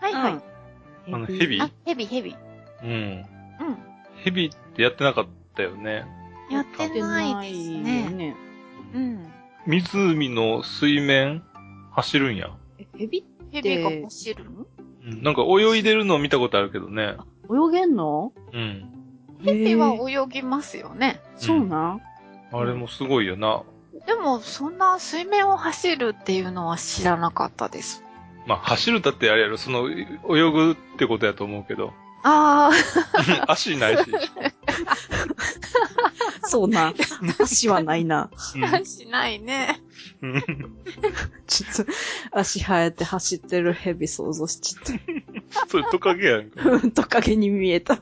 [0.00, 0.42] はいはい。
[1.12, 2.34] あの蛇あ、ヘビヘビ。
[2.82, 2.90] うん。
[2.90, 3.24] うん。
[4.16, 6.04] ヘビってやってなかったよね。
[6.50, 8.10] やってないですよね。
[8.10, 8.36] ね。
[8.94, 9.26] うん。
[9.64, 11.44] 湖の水面？
[11.92, 12.50] 走るんや。
[12.78, 14.66] え、ヘビヘビが走るの？
[15.04, 15.22] うん。
[15.22, 17.14] なんか泳いでるの見たことあるけどね。
[17.48, 18.32] 泳げんの？
[18.52, 18.92] うん。
[19.44, 21.20] ヘビは泳ぎますよね。
[21.36, 22.00] そうなん
[22.50, 23.62] あれもすごいよな。
[24.06, 28.02] でも、そんな水面を走るっていうのは知らなかったです。
[28.46, 30.06] まあ、走るだってあれやろ、その、泳
[30.50, 31.92] ぐってことやと思うけど。
[32.24, 32.70] あ
[33.46, 34.04] 足ないし。
[36.44, 36.94] そうな。
[37.40, 38.30] 足はないな。
[38.34, 39.80] あ、しないね。
[40.22, 40.42] うん
[41.46, 41.92] ちょっと、
[42.32, 44.98] 足生えて走ってるヘビ想像しちゃっ
[45.68, 46.80] それトカゲやんか。
[46.80, 46.90] た。
[46.90, 47.98] トカゲに見えた。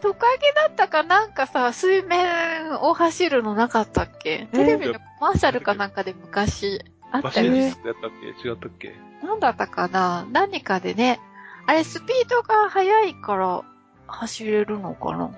[0.00, 4.48] トカゲだったかなんかさ、水面を走るのなかったっけ？
[4.52, 6.80] テレビのコマーシャルかなんかで昔。
[7.12, 7.72] あったよね。
[7.72, 8.10] スやったっ
[8.42, 8.48] け？
[8.48, 8.94] 違ったっけ？
[9.22, 10.26] なんだったかな？
[10.30, 11.20] 何かでね。
[11.66, 13.62] あれ、スピードが速いから
[14.06, 15.30] 走れるのかな？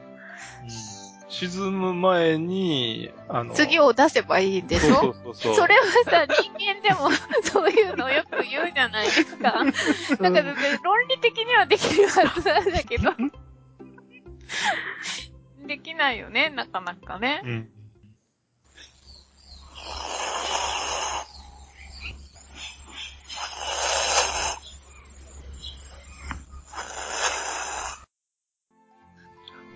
[1.32, 4.94] 沈む前に、あの、次を出せばいいんでしょ？
[4.94, 5.54] そうそうそう。
[5.54, 7.10] それはさ、人間でも
[7.42, 9.52] そういうのをよく言うじゃないですか。
[9.52, 9.74] なんか
[10.20, 13.12] 全然論理的にはできるはずなんだけど。
[15.66, 17.40] できないよね、なかなかね。
[17.44, 17.68] うん。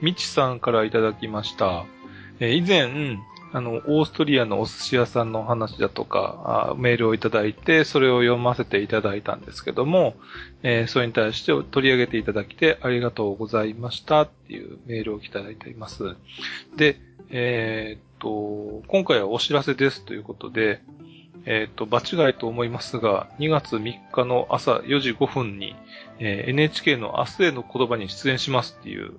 [0.00, 1.86] みちさんからいただきました。
[2.40, 3.18] えー以前、
[3.52, 10.14] あの、オーストリアのお寿司屋さんの話だとか、メールをいただいて、それを読ませていただいたんですけども、
[10.62, 16.16] えーそれに対して取り上げていただきてありがとうございましたっていうメールをいただいています。
[16.76, 20.82] で、えーっと、今回はお知らせですということで、
[21.48, 25.76] えーっと、場違いと思いますが、2月3日の朝4時5分に、
[26.18, 29.12] えー NHK の明日への言葉に出演しますっていう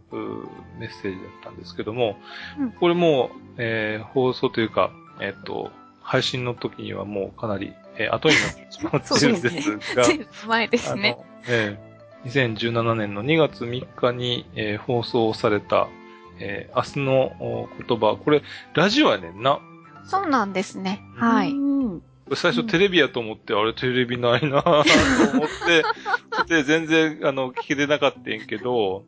[0.78, 2.18] メッセージだったんですけども、
[2.60, 11.18] うんこれもう、えー放送というか、えーっと、配信の時にはもうかなり、えー後になってしまっているんですが、 ずいぶん前ですね。
[11.48, 11.88] ええ
[12.26, 15.88] 2017年の2月3日に、えー放送された、
[16.40, 19.60] えー明日のお言葉、これ、ラジオやねんな。
[20.06, 21.02] そうなんですね。
[21.16, 21.67] はい。
[22.36, 25.84] 最初テレビやと思って、あれテレビないなぁと思って、
[26.48, 29.04] で、全然、あの、聞けてなかったんやけど、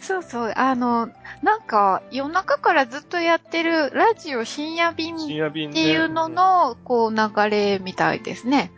[0.00, 0.52] そうそう。
[0.56, 1.08] あの、
[1.42, 5.82] なんか、夜中からずっとやってるラジオ深夜便深っ夜便で。
[5.84, 8.72] ていうのの、こう、流れみたいですね。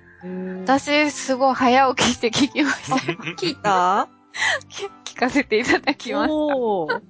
[0.65, 2.97] 私、すごい早起きして聞きました。
[3.37, 4.09] 聞いた？
[5.05, 6.35] 聞かせていただきました。
[6.35, 7.01] おー。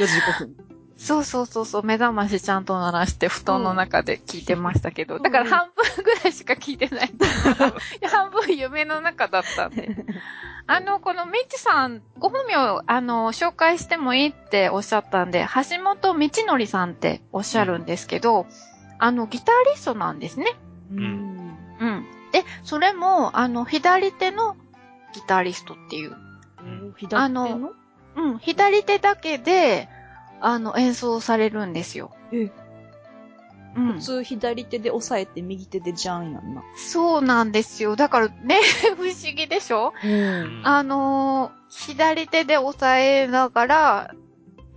[0.00, 0.67] 4時5分。
[0.98, 7.12] そうそうそうそう、目覚ましちゃんと鳴らして布団の中で聞いてましたけど、だから半分ぐらいしか聞いてない。
[8.10, 9.96] 半分夢の中だったんで。
[10.66, 18.46] あの、このミッチさん、ご本名、あの、紹介してもいいっておっしゃったんで、橋本道則さんっておっしゃるんですけど、
[18.98, 20.56] あの、ギタリストなんですね。
[20.90, 21.56] うん。
[21.80, 22.06] うん。
[22.32, 24.56] で、それも、あの、左手の
[25.14, 26.16] ギタリストっていう。
[26.96, 27.58] 左手の？
[27.58, 27.72] の
[28.16, 29.88] うん、左手だけで、
[30.40, 32.10] あの、演奏されるんですよ。
[32.32, 32.50] え
[33.76, 34.00] うん普。
[34.00, 36.62] 通左手で押さえて右手でジャンやんな。
[36.76, 37.96] そうなんですよ。
[37.96, 38.60] だからね、
[38.96, 39.92] 不思議でしょ？
[40.04, 40.62] うん。
[40.64, 44.14] あのー左手で押さえながら、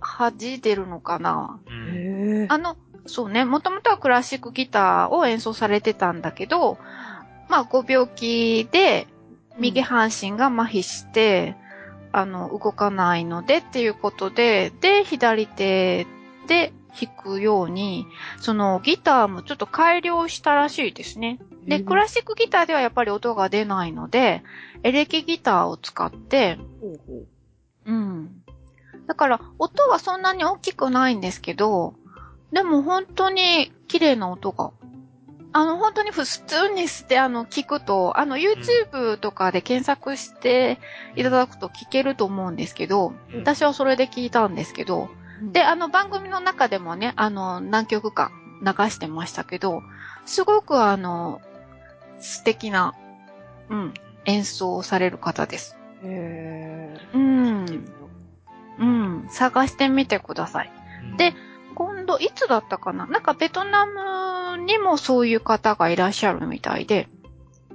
[0.00, 1.58] 弾いてるのかな？
[1.66, 6.76] うんへあの、そうね、もともとはクラシックギターを演奏されてたんだけど、
[7.48, 9.06] まあ、ご病気で、
[9.58, 11.56] 右半身が麻痺して、
[12.12, 16.06] あの、動かないのでっていうことで、で、左手
[16.46, 18.06] で弾くように、
[18.38, 21.38] そのギターもちょっと改良したらしいですね。
[21.66, 24.42] で、クラシックギターではやっぱり音が出ないので、
[24.82, 26.58] エレキギターを使って。
[27.86, 28.42] うん。
[29.06, 31.94] だから、音はそんなに大きくないんですけど、
[32.52, 34.72] でも本当に綺麗な音が。
[35.54, 40.78] あの、本当に普通にして、あの、聞くと、あの、YouTube とかで検索して
[41.14, 43.40] いただくと聞けると思うんですけど、うん。
[43.40, 45.10] 私はそれで聞いたんですけど、
[45.52, 48.30] で、あの、番組の中でもね、あの、何曲か
[48.62, 49.82] 流してましたけど、
[50.24, 51.42] すごくあの、
[52.20, 52.94] 素敵な、
[53.68, 53.94] うん、
[54.24, 55.76] 演奏をされる方です。
[56.04, 57.64] へうん。
[57.64, 57.82] ー
[58.78, 60.72] うん、探してみてください。
[61.18, 61.34] で、
[61.74, 63.06] 今度、いつだったかな？
[63.06, 63.94] なんかベトナム
[64.56, 67.08] にもそういう方がいらっしゃるみたいで。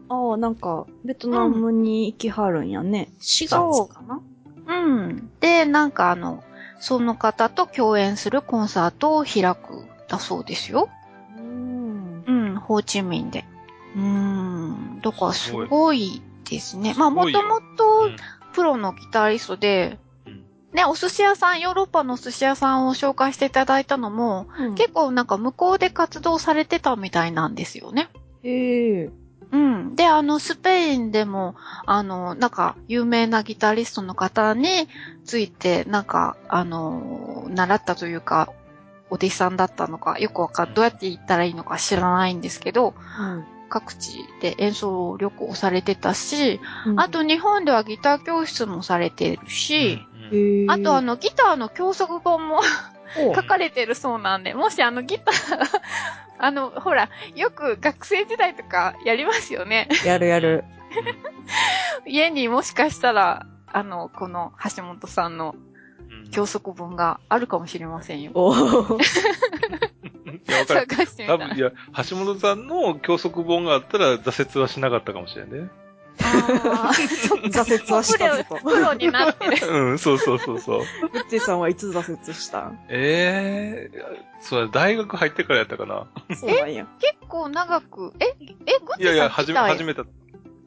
[0.09, 3.09] ああ、なんか、ベトナムに行きはるんやね。
[3.19, 4.21] 4そう月かな
[4.67, 5.31] うん。
[5.39, 6.43] で、なんかあの、
[6.79, 10.89] その方と共演するコンサートを開くだそうですよ。
[11.37, 12.23] うん。
[12.25, 13.45] うん、ホーチミンで。
[13.95, 14.99] うん。
[15.01, 16.93] だからすごいですね。
[16.97, 18.15] まあ、すごいよもともうとん
[18.53, 20.06] プロのギタリストで、うん
[20.77, 28.09] ね、お寿司屋さん、ヨーロッパのお寿司屋さんを紹介していただいたのも、結構なんか向こうで活動されてたみたいなんですよね。
[28.43, 29.09] へえ。
[29.51, 29.95] うん。
[29.95, 31.55] で、あの、スペインでも、
[31.87, 34.87] あの、なんか、有名なギタリストの方に
[35.25, 38.53] ついて、なんか、あの、習ったというか、
[39.09, 42.93] お弟子さんだったのか、よくわかん、どうやって言ったらいいのか知らないんですけど、
[43.69, 50.05] 各地で演奏旅行されてたし、うんあ、と日本ではギター教室もされてるし。
[50.69, 52.61] あとあの、ギターの教則本も
[53.17, 55.35] お書かれてるそうなんで、もしあのギター、
[56.39, 59.87] あの、ほら、よく学生時代とかやりますよね。
[60.05, 60.63] やるやる。
[62.05, 65.55] 家にもしかしたら、あの、この橋本さんの
[66.09, 68.31] うん教則本があるかもしれませんよ。
[68.33, 70.87] おーいや、わかる。
[70.87, 71.59] 探してみたら多分、い。
[71.59, 71.71] や、
[72.09, 75.69] 橋本さんの教則本があったら挫折はしなかったかもしれんね。
[76.23, 76.91] あ
[77.49, 78.55] 挫折はしたぞと。
[78.55, 79.67] ープロになってる。
[79.67, 80.81] うん、そうそうそうそう。
[81.11, 82.71] ブッチーさんはいつ挫折した？
[82.89, 84.01] ええ
[84.41, 86.07] そうだ、大学入ってからやったかな。
[86.35, 86.85] そうなんや。
[86.99, 88.25] 結構長く、え、
[88.65, 89.05] え、グッチさんい？
[89.05, 90.03] やいや、始め、始めた。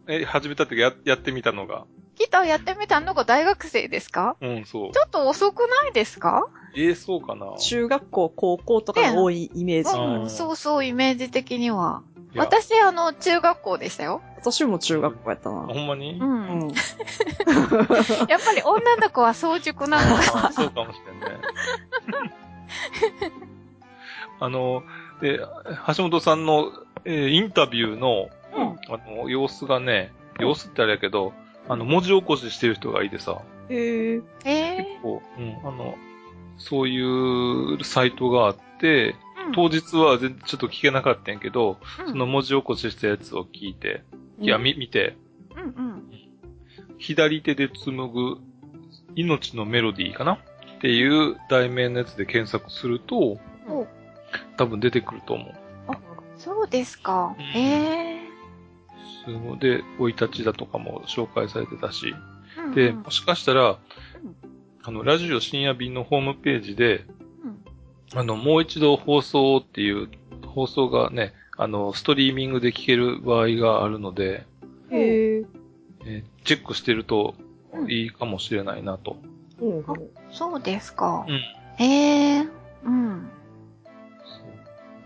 [0.09, 1.85] え、始めたってや、やってみたのが。
[2.17, 4.37] ギターやってみたのが大学生ですか？
[4.41, 4.99] うん、そうち。
[4.99, 6.47] ょっと遅くないですか？
[6.77, 7.57] ええそうかな。
[7.59, 9.91] 中学校、高校とかが多いイメージ。
[9.97, 12.03] うんうん、そうそう、イメージ的には。
[12.37, 14.23] 私、あの、中学校でしたよ。
[14.37, 15.57] 私も中学校やったな。
[15.67, 16.25] ほんまに、う。
[16.25, 16.69] うんん。
[18.29, 20.17] やっぱり女の子は早熟なの。
[20.17, 20.19] あ
[20.49, 21.41] ーそうかもしれんね。
[24.39, 24.83] あの、
[25.21, 25.41] で、
[25.95, 26.73] 橋本さんの、
[27.05, 28.79] えーインタビューの、うん。
[28.93, 31.33] あの、様子がね、様子ってあれやけど、
[31.69, 34.23] あの、文字起こししてる人がいてさ、へえ。
[34.45, 35.95] え結構、うん、あの、
[36.59, 39.15] そういうサイトがあって、ー、
[39.55, 44.05] 当日は全然ちょっと聞けなかったんやけど、うんその文字起こししたやつを聞いて、
[44.41, 45.17] いや、み、見て、
[45.57, 46.11] うんうん。
[46.99, 48.39] 左手で紡ぐ
[49.15, 50.35] 命のメロディーかな？
[50.35, 50.39] っ
[50.81, 53.41] ていう題名のやつで検索すると、お
[54.57, 55.55] 多分出てくると思う。
[56.39, 57.35] そうですか。
[57.39, 58.21] うんええ
[59.27, 59.59] すごい。
[59.59, 62.65] で、生い立ちだとかも紹介されてたし、ー。
[62.67, 63.79] うんで、うんもしかしたら、
[64.83, 67.20] あの、ラジオ深夜便のホームページで、うん
[68.15, 70.09] あの、もう一度放送っていう、
[70.47, 74.47] 放送がね、あの、ストリーミングで聞ける場合があるので、
[74.91, 75.45] へえ。
[76.07, 77.35] えーチェックしてると
[77.73, 79.19] うんいいかもしれないなと。
[79.61, 79.85] うん
[80.33, 81.27] そうですか。
[81.29, 81.41] うん
[81.79, 82.51] ええー。
[82.85, 83.29] うん。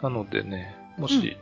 [0.03, 1.37] なのでね、もし、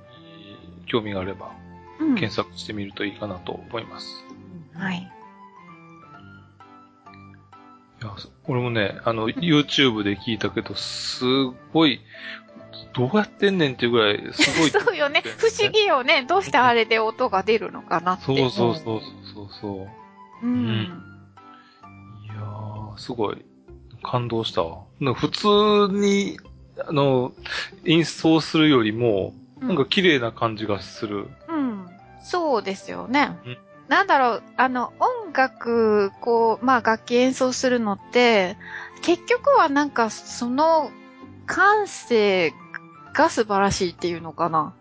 [0.86, 1.52] 興味があれば、
[2.00, 2.14] うん。
[2.14, 4.24] 検索してみるといいかなと思います。
[4.74, 5.10] はい。
[8.02, 8.10] いや、
[8.48, 11.24] 俺もね、あの、YouTube で聞いたけど、す
[11.72, 12.00] ごい、
[12.94, 14.70] どうやってんねんっていうぐらい、すごい。
[14.84, 15.22] そうよね。
[15.38, 16.24] 不思議よね。
[16.26, 18.24] どうしてあれで音が出るのかなって。
[18.24, 19.00] そうそうそう
[19.32, 19.88] そうそ
[20.42, 20.46] う。
[20.46, 21.02] うん。
[22.24, 23.44] いやー、すごい、
[24.02, 24.82] 感動したわ。
[25.14, 25.46] 普通
[25.96, 26.38] に、
[26.84, 27.32] あの、
[27.84, 31.28] 演奏するよりも、なんか綺麗な感じがする。
[31.48, 31.88] うん。
[32.20, 33.58] そうですよねうん。
[33.92, 38.56] なんだろう、あの、音楽、こう、まあ楽器演奏するのって、
[39.02, 40.90] 結局はなんかその
[41.44, 42.54] 感性
[43.12, 44.74] が素晴らしいっていうのかな。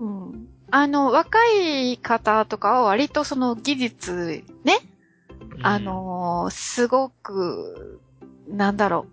[0.00, 0.24] うん。
[0.24, 0.48] うん。
[0.72, 4.80] あの、若い方とかは割とその技術ね、
[5.62, 8.00] あのーすごく、
[8.48, 9.06] なんだろ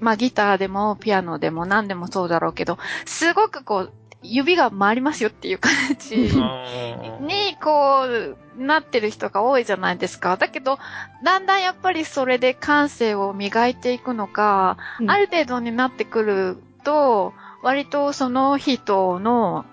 [0.00, 0.04] う。
[0.04, 3.92] まあギターでもピアノでも何でもそうだろうけど、すごくこう、
[4.24, 10.36] 指が回りますよっていう感じに、こう、なってる人が多いじゃないですか。
[10.36, 10.78] だけど、
[11.22, 19.64] だんだんやっぱりそれで感性を磨いていくのか、うんある程度になってくると、割とその人の、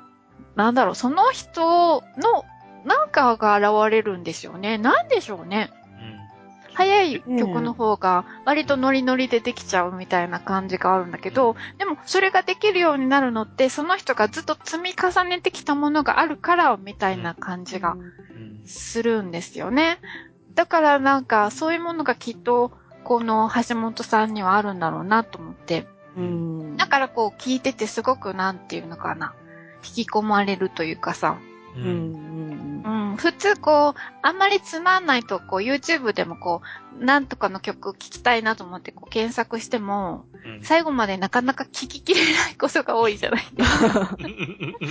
[0.56, 2.45] なんだろう、その人の、
[2.86, 4.78] なんかが現れるんですよね。
[4.78, 5.72] なんでしょうね。
[6.74, 17.97] 早い曲の方が割とノリノリでできちゃうみたいな感じがあるんだけど、でもそれができるようになるのって、その人がずっと積み重ねてきたものがあるから、みたいな感じが
[18.65, 19.99] するんですよね。
[20.55, 22.72] だからなんかそういうものがきっと、
[23.03, 25.88] この橋本さんにはあるんだろうなと思って。
[26.15, 26.78] うん。
[26.78, 29.34] だからこう聞いててすごくなんていうのかな。
[29.84, 31.38] 引き込まれるというかさ。
[31.76, 33.11] ううんん。
[33.11, 36.61] うん、普通こう、あんまりつまんないと、こう YouTube でもこ
[36.99, 43.43] う、なんとかの曲聴きたいなと思ってこう検索しても、うん最後までなかなか聴ききれないことが多いじゃない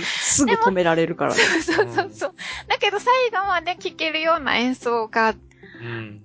[0.01, 1.33] すぐ止められるから。
[1.33, 2.33] そうそうそうそう。
[2.67, 5.35] だけど最後まで聴けるような演奏がっ
[5.81, 6.21] うん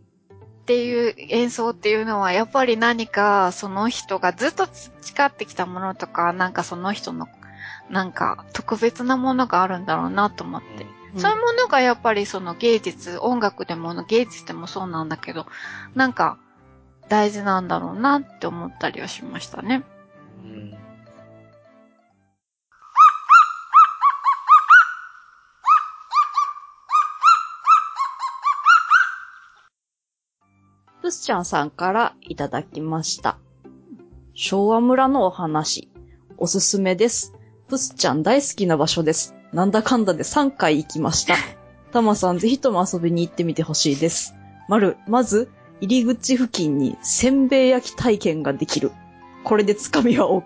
[0.66, 7.28] ていう演奏っていうのは、やっぱり何かその人がずっと培ってきたものとか、なんかその人の、
[7.90, 10.86] なんか特別なものがあるんだろうなと思って。
[11.16, 15.46] そういうものがやっぱりその芸術、音楽でも芸術でもそうなんだけど、
[15.94, 16.38] なんか
[17.08, 19.84] 大事なんだろうなって思ったりはしましたね。
[20.44, 20.76] うん。
[31.00, 33.38] プスちゃんさんからいただきました。
[34.34, 35.88] 昭和村のお話、
[36.36, 37.35] おすすめです。
[37.68, 39.34] プスちゃん大好きな場所です。
[39.52, 41.34] なんだかんだで3回行きました。
[41.92, 44.34] タマさんぜひとも遊びに行ってみてほしいです。
[44.68, 45.50] まる、まず、
[45.80, 48.92] 入り口付近にせんべい焼き体験ができる。
[49.44, 50.44] これでつかみは OK。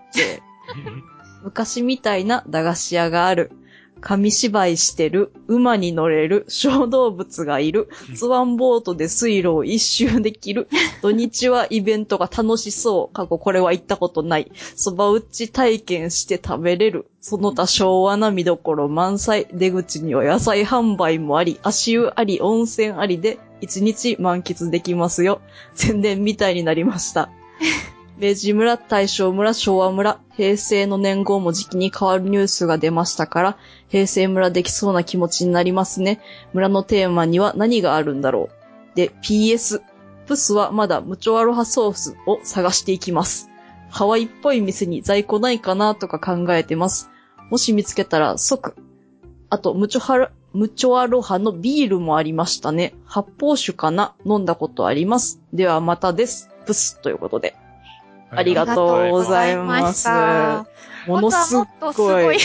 [1.43, 3.51] 昔みたいな駄菓子屋がある。
[4.01, 5.31] 紙芝居してる。
[5.47, 6.45] 馬に乗れる。
[6.47, 7.87] 小動物がいる。
[8.15, 10.67] スワンボートで水路を一周できる。
[11.01, 13.13] 土日はイベントが楽しそう。
[13.13, 14.51] 過去これは行ったことない。
[14.75, 17.05] 蕎麦打ち体験して食べれる。
[17.21, 19.47] その他昭和な見どころ満載。
[19.53, 25.39] 出口には野菜販売もあり、足湯あり、温泉ありで、一日満喫できますよ。
[25.75, 27.29] 宣伝みたいになりました。
[28.21, 33.57] 明治村、大正村、昭和村、平成の年号も時期に変わるニュースが出ましたから、
[33.89, 36.21] 平成村できそうな気持ちになりますね。
[36.53, 38.49] 村のテーマには何があるんだろ
[38.93, 38.95] う。
[38.95, 39.81] で、PS。
[40.27, 43.49] プスはまだムチョアロハソースを探していきます。
[43.89, 47.09] ハワイっぽい店に在庫ないかなとか考えてます。
[47.49, 48.75] もし見つけたら即。
[49.49, 52.93] あと、ムチョハラ、ムチョアロハのビールもありましたね。
[53.03, 54.13] 発泡酒かな？
[54.25, 55.41] 飲んだことあります。
[55.53, 56.51] ではまたです。
[56.67, 57.55] プスということで。
[58.31, 60.65] ありがとうございますあ
[61.07, 62.37] ものすごいごい。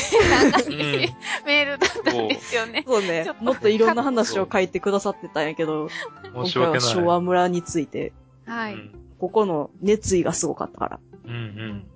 [1.44, 2.84] メールだったんですよね。
[2.86, 3.26] そうちょっ。
[3.26, 5.88] とねもっといろんな話を書いてくださってたんやけど、
[6.32, 6.80] 今回は。
[6.80, 8.12] 昭和村について、
[8.46, 8.74] はい。
[8.74, 11.00] うんここの熱意がすごかったから。
[11.24, 11.86] うん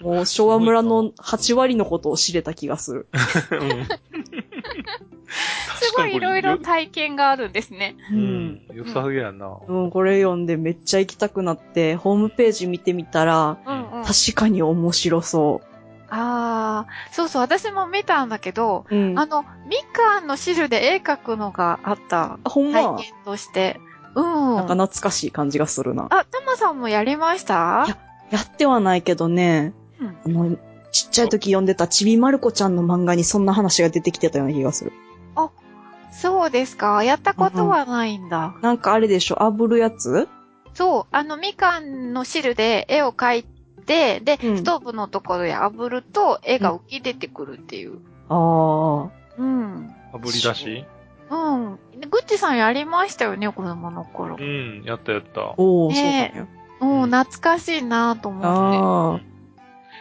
[0.00, 3.08] もう昭和村の8割のことを知れた気がする。
[3.50, 3.88] うん。
[5.34, 7.96] うんすごいいろいろ体験があるんですね。
[8.10, 8.60] ううんん。
[8.72, 9.58] 良さげやな。
[9.68, 14.04] うん、これ読んでめっちゃ行きたくなって、ホームページ見てみたら、うんうん。
[14.04, 15.60] 確かに面白そ
[16.08, 18.96] ああ、そうそう、私も見たんだけど、う。
[18.96, 19.18] うん。
[19.18, 23.80] あの、みかんの汁で絵描くのがあったあ、ほんま、体験として。
[24.14, 24.24] うん。
[24.56, 26.04] なんか懐かしい感じがするな。
[26.10, 27.84] あ、たまさんもやりました？
[27.86, 27.98] いや
[28.30, 30.56] やってはないけどね、うんあの、
[30.92, 34.92] ちっちゃい時読んでたちびまる子ちゃんの漫画にそんな話が出てきてたような気がする。
[36.20, 37.02] そうですか？
[37.04, 38.54] やったことはないんだ。
[38.62, 40.28] なんかあれでしょ、炙るやつ？
[40.72, 43.44] そう、あの、みかんの汁で絵を描い
[43.86, 47.98] て、で、うんストーブのところで炙ると絵が浮き出てくるっていう。
[48.28, 49.10] ああ。
[49.38, 49.94] うん。
[50.12, 50.84] あぶり出し？
[51.30, 51.78] うん。
[52.10, 54.42] グッチさんやりましたよね、子供の頃う。
[54.42, 55.54] ん、やったやった。
[55.56, 56.38] おお、ねえ
[56.80, 57.02] そう。
[57.02, 59.20] うん、懐かしいなと思っああ。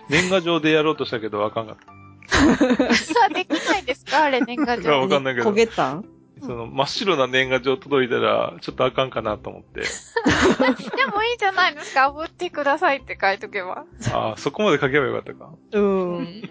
[0.10, 1.86] 年賀状でやろうとしたけどあかんかって。
[2.28, 4.24] さあ、できないですか？
[4.24, 5.10] あれ、年賀いやわ状。
[5.10, 6.04] かんないけど焦げたん？
[6.04, 6.10] た。
[6.46, 9.82] その、真っ白な年賀状届いたら、ちょっとあかんかなと思って。
[9.82, 12.10] でもいいじゃないですか。
[12.12, 13.86] 炙ってくださいって書いとけば。
[14.12, 15.52] ああ、そこまで書けばよかったか。
[15.72, 15.80] う。。
[15.80, 16.42] うん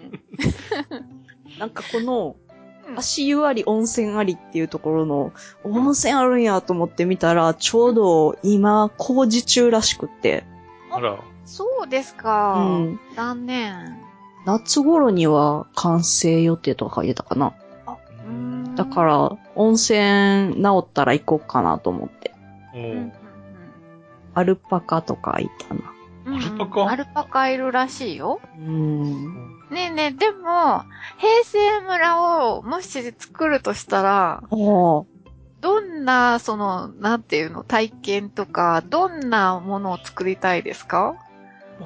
[1.59, 2.43] なんかこの、うん
[2.97, 5.31] 足湯あり温泉ありっていうところの、
[5.63, 10.43] 温泉あるんやと思ってみたら、ちょうど今工事中らしくって、
[10.91, 11.17] あら。
[11.45, 12.55] そうですうか。
[12.59, 12.99] ん。
[13.15, 14.02] 残念。
[14.45, 17.53] 夏頃には完成予定とか書いてたかな。
[18.75, 22.33] だか、ら、温泉治ったら行こうかなと思って。
[24.33, 25.81] アルパカとかいたな。
[26.25, 26.87] うんアルパカ？
[26.87, 28.39] アルパカいるらしいよ。
[28.57, 29.23] うん。
[29.69, 30.83] ねえねえ、でも、
[31.17, 35.05] 平成村をもし作るとしたら、ど
[35.81, 41.15] んな、その、なんていうの、体験とか、どんなものを作りたいですか？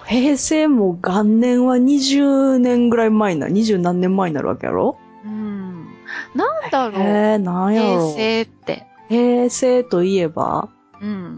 [0.05, 3.53] 平成も元年は20年ぐらい前になる。
[3.53, 4.97] 20何年前になるわけやろ？
[5.25, 5.87] うん。
[6.35, 8.13] なんだろう、えー、なんや平ろ。
[8.15, 8.87] 成って。
[9.09, 10.69] 平成といえば？
[11.01, 11.37] うん。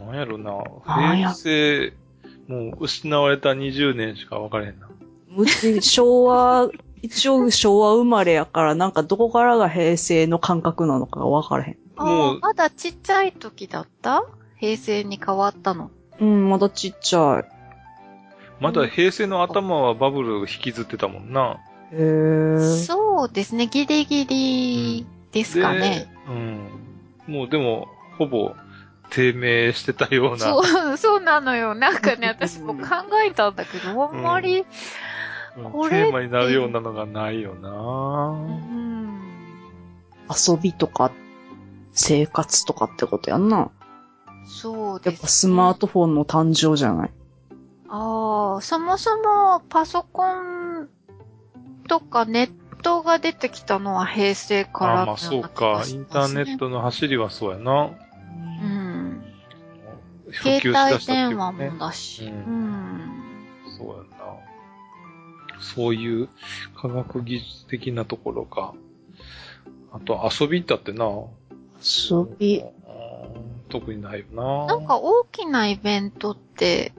[0.00, 0.52] なんやろな。
[0.86, 1.32] なんや？
[1.32, 1.92] 平成、
[2.48, 4.88] もう失われた20年しか分からへんな。
[5.36, 6.70] うち、昭和、
[7.02, 11.76] 一応昭和生まれやから、なんかどこからが平成の感覚なのかが分からへん。
[11.96, 14.24] あもうーまだちっちゃい時だった？
[14.56, 15.90] 平成に変わったの。
[16.20, 17.53] うん、まだちっちゃい。
[18.60, 21.58] まだ平成の頭はバブル引きずってたもんな。
[21.92, 22.84] へー。
[22.84, 26.08] そうですね、ギリギリですかね。
[26.28, 27.34] でうん。
[27.34, 27.88] もうでも、
[28.18, 28.54] ほぼ
[29.10, 30.38] 低迷してたような。
[30.38, 31.74] そう、そうなのよ。
[31.74, 32.80] なんかね、私も考
[33.26, 34.64] えたんだけど、あんまり、うん
[35.70, 37.70] これってテーマになるようなのがないような。
[38.32, 39.22] ん。
[40.28, 41.12] 遊びとか、
[41.92, 43.70] 生活とかってことやんな。
[44.46, 45.12] そうです、ね。
[45.12, 47.10] やっぱスマートフォンの誕生じゃない？
[47.96, 50.88] ああ、そもそもパソコン
[51.88, 52.50] とかネッ
[52.82, 55.84] トが出てきたのは平成からあ、まあそうか。
[55.88, 57.90] インターネットの走りはそうやな。
[58.62, 59.24] うん。
[60.28, 62.24] 普携帯電話ねもだし。
[62.24, 63.22] ううんん。
[63.78, 64.24] そうやな。
[65.60, 66.28] そういう
[66.76, 68.74] 科学技術的なところか。
[69.92, 71.04] あと遊びだってな。
[71.80, 72.58] 遊び。
[72.58, 72.84] うん
[73.70, 74.66] 特にないよな。
[74.66, 76.92] なんか大きなイベントって、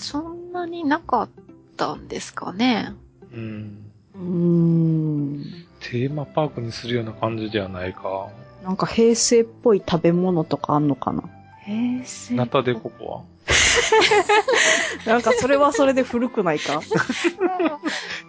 [0.00, 1.28] そんなになかっ
[1.76, 2.94] たんですかね。
[3.32, 3.90] うん。
[4.14, 5.44] うーん。
[5.80, 8.28] テーマパークにするような感じではないか。
[8.64, 11.22] なんか平成っぽい食べ物とかあんのかな？
[11.64, 13.22] 平成ナタデココは？
[15.06, 16.80] なんかそれはそれで古くないか？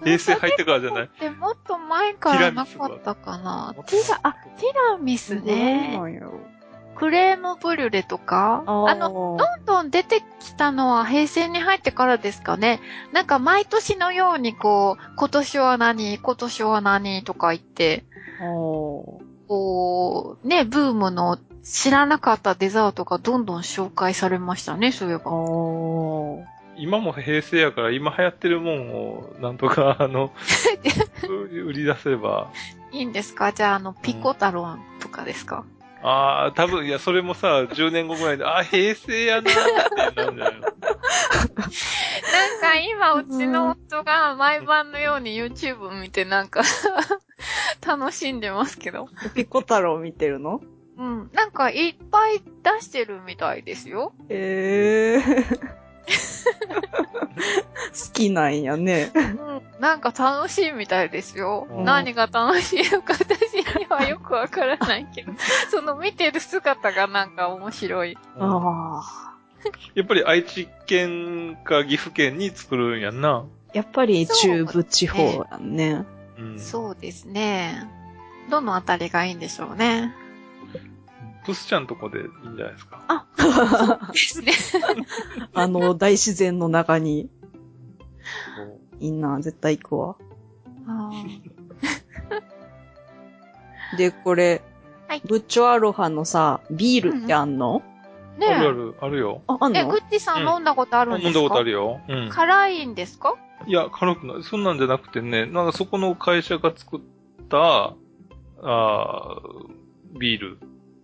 [0.04, 1.10] 平成入ってからじゃない？
[1.20, 3.76] でもっと前からなかったかな。
[3.88, 5.98] ティラ、あ、ティラミスね。
[5.98, 6.40] なんやろ。
[7.02, 8.64] クレームブリュレとか？
[8.68, 12.80] あの、の、どんどん出てきたのは平成に入ってからですかね。
[13.12, 17.24] なんか毎年のようにこう、今年は何、今年は何？
[17.24, 18.04] とか言って、
[18.40, 25.32] こう、ね、ブームの知らなかったデザートがどんどん紹介されましたね、そういえば。
[26.78, 30.32] 今も平成やから今流行ってるもんをなんとか あの、
[31.66, 32.52] 売り出せば。
[32.92, 33.52] いいんですか？
[33.54, 35.64] じゃあ、あの、ピコ太郎とかですか、
[36.04, 39.54] ああ、多分、いや、それもさ、10年後ぐらいで、ああ、平成やなー
[40.10, 40.62] ってなんじゃないの？
[40.62, 40.72] なん
[42.62, 46.62] か今、うちの夫が毎晩のように YouTube 見てなんか
[47.86, 49.10] 楽しんでますけど。
[49.36, 50.62] ピコ太郎見てるの？
[50.98, 51.30] うん。
[51.34, 54.14] なんかいっぱい出してるみたいですよ。
[54.30, 55.60] ええー。
[56.12, 59.12] 好きなんやね。
[59.14, 59.62] うん。
[59.80, 61.68] なんか楽しいみたいですよ。
[61.70, 65.34] うん何が楽しいのか私にはよくわからないけど。
[65.72, 68.18] その見てる姿がなんか面白い。
[68.40, 69.32] ああ。
[69.94, 73.46] やっぱり愛知県か岐阜県に作るんやんな。
[73.74, 76.06] やっぱり中部地方やんね。
[76.38, 76.60] うん。
[76.60, 77.88] そうですね。
[78.50, 80.14] どのあたりがいいんでしょうね。
[81.46, 83.26] プスちゃんとこでいいんじゃないですか。
[84.12, 84.54] ですね。
[85.54, 87.30] あの、大自然の中に、
[89.00, 90.16] いいな、絶対行くわ。
[90.88, 91.10] あ
[93.98, 94.62] で、これ、
[95.08, 99.42] はいブッチョアロハのさ、ビールってあんの、ーねえあるある、あるよ。
[99.48, 102.00] あ、あんえ、のグッチさん飲んだことあるんですか、飲んだことあるよ。
[102.08, 102.30] うん。
[102.30, 103.36] 辛いんですか？
[103.68, 104.44] いや、軽くない。
[104.44, 107.02] そんなんじゃなくてね、なんかそこの会社が作っ
[107.50, 107.94] た、
[108.64, 110.58] あービール。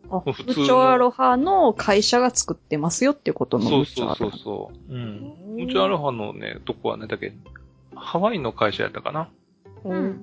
[0.09, 4.93] 普通のッチョアロハの会社が作ってますよってことのそうそうそうそう。
[4.93, 5.33] うん。
[5.43, 7.33] うんうちアロハのね、とこはね、だけ
[7.95, 9.29] ハワイの会社やったかな？
[9.83, 10.19] うん。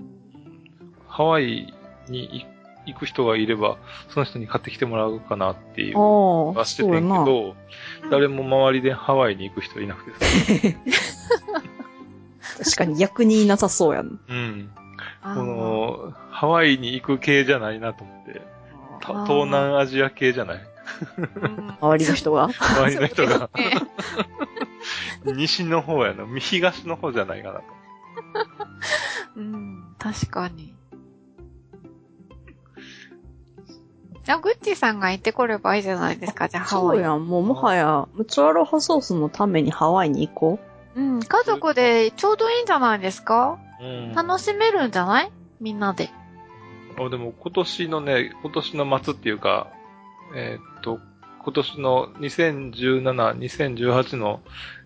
[1.08, 1.74] ハワイ
[2.08, 2.46] に
[2.86, 3.78] 行く人がいれば、
[4.10, 5.98] その人に買ってきてもらうかなっていう。
[5.98, 7.24] ああ、はしててんけそうやな。
[7.24, 7.56] ど、
[8.10, 10.78] 誰も周りでハワイに行く人いなくてさ。
[12.64, 14.20] 確かに逆にいなさそうやん。
[14.28, 14.70] うん。
[15.22, 18.53] あこの、ハワイに行く系じゃないなと思って。
[19.04, 20.60] 東南アジア系じゃない？
[21.36, 22.44] うん周りの人が？
[22.48, 23.50] 周りの人が。
[25.24, 26.24] 西の方やな。
[26.38, 27.64] 東の方じゃないかなと。
[29.36, 30.74] うん、確かに。
[34.24, 36.98] じゃあ、グッチさんが行ってこればいいじゃないですか、じゃあ、ハワイ。
[36.98, 37.26] そうやん。
[37.26, 40.58] もうもはや、ブッチョアロハソースのためにハワイに行こ
[40.96, 43.58] うん、家族でちょうどいいんじゃないですか？
[43.80, 44.12] うん。
[44.14, 45.32] 楽しめるんじゃない？
[45.60, 46.10] みんなで。
[46.98, 49.68] あでも今年のね、今年の末っていうか、
[50.34, 51.00] えーっと、
[51.44, 54.40] 今年の2017、2018の、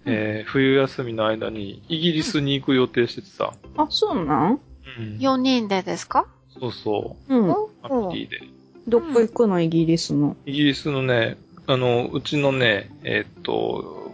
[0.04, 3.52] えー冬休みの間にイギリスに行く予定しててさ。
[3.76, 3.80] う。
[3.82, 4.60] あ、そうなん？
[4.98, 6.26] うん4人でですか？
[6.58, 7.34] そうそう。
[7.34, 7.50] うん。
[7.50, 8.40] おハッピーで。
[8.86, 9.60] どこ行くの？
[9.60, 10.36] イギリスの。
[10.46, 11.36] イギリスのね、
[11.66, 14.12] あの、うちのね、えーっと、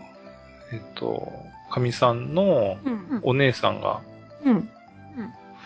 [0.73, 1.33] えーっと、
[1.71, 3.21] かみさんのうん。
[3.23, 4.01] お姉さんが
[4.45, 4.69] うん。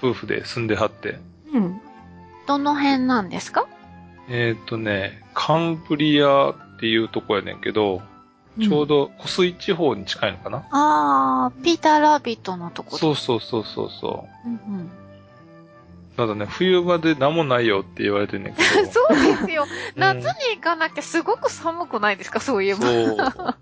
[0.00, 1.18] 夫婦で住んではって、
[1.52, 1.80] うん。
[2.48, 3.66] どの辺なんですか？
[4.28, 8.02] えーっとね、カンブリアっていうとこやねんけど、
[8.60, 14.48] ちょうど湖水地方に近いのかな、あー、ピーター・ラビットのとこそうそうそうそうそう。
[14.48, 14.90] うんうん。
[16.16, 18.68] ただね、冬場で何もないよって言われてんねんけど。
[18.90, 19.62] そうですよ。
[19.62, 22.40] うん夏に行かなきゃすごく寒くないですか？
[22.40, 22.80] そういえば。
[22.80, 23.56] そう。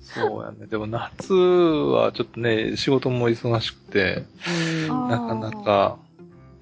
[0.00, 0.66] そうやね。
[0.66, 4.24] でも夏はちょっとね、仕事も忙しくて、
[4.88, 5.96] なかなか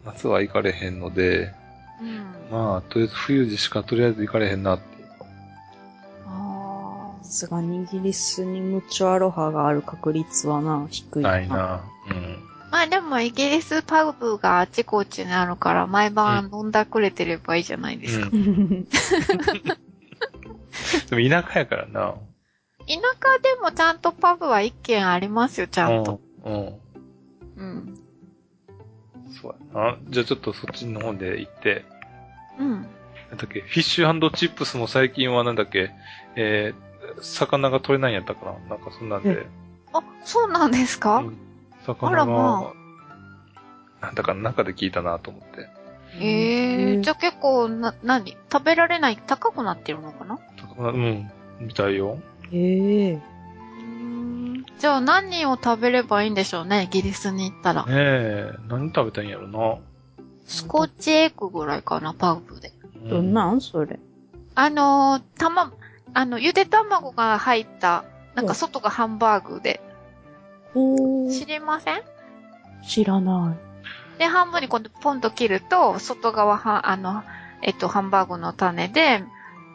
[0.07, 1.53] 夏は行かれへんので、
[2.01, 2.51] うん。
[2.51, 5.09] まあ、とりあえず冬時しかとりあえず行かれへんなっていう。
[6.27, 11.49] あさすがにイギリスにムチョアロハがある確率はな、低いない。
[11.49, 11.85] な。
[12.09, 12.17] うん。
[12.17, 12.39] ー
[12.71, 18.29] まあでもイギリスパブがあちこちにあるから毎晩飲んだくれてればいいじゃないですか。
[18.33, 18.87] うん
[21.11, 22.15] でも田舎やからな。
[22.87, 26.21] 田舎でもちゃんとパブは一軒ありますよ、ちゃんと。
[26.45, 26.81] うん。
[27.57, 27.99] うん。
[29.51, 29.73] うん。
[29.73, 29.99] そうやな。
[30.09, 31.85] じゃあちょっとそっちの方で行って、
[32.59, 32.71] うん。
[32.71, 35.91] なんだっけ、フィッシュチップスも最近はなんだっけ、
[36.37, 38.77] えー、魚が取れないんやったかな？
[38.77, 39.47] なんかそんなんで。
[39.93, 41.39] あ、そうなんですか、うん
[41.85, 42.73] 魚あらが、ま
[44.01, 45.69] なんだか中で聞いたなと思って。
[46.21, 48.37] ええうんじゃあ結構、な、何？
[48.53, 50.39] 食べられない、高くなってるのかな？
[50.79, 51.31] うん、
[51.61, 52.19] みたいよ。
[52.53, 53.23] ええうーん
[54.79, 57.93] じゃあ何を食べればいいんでしょうね、イギリスに行ったらね。
[57.93, 59.79] え、何食べたいんやろな。
[60.47, 62.73] スコッチエッグぐらいかな、パブで。
[63.07, 63.99] うどんなんそれ？
[64.55, 65.73] あのー、たま、
[66.15, 68.05] あの、ゆで卵が入った、
[68.35, 69.81] なんうんか外がハンバーグで。
[70.75, 72.03] お知りません？
[72.87, 73.57] 知らな
[74.19, 77.23] で、半分に今度ポンと切ると、外側は、あの、
[77.63, 79.25] えっと、ハンバーグの種で、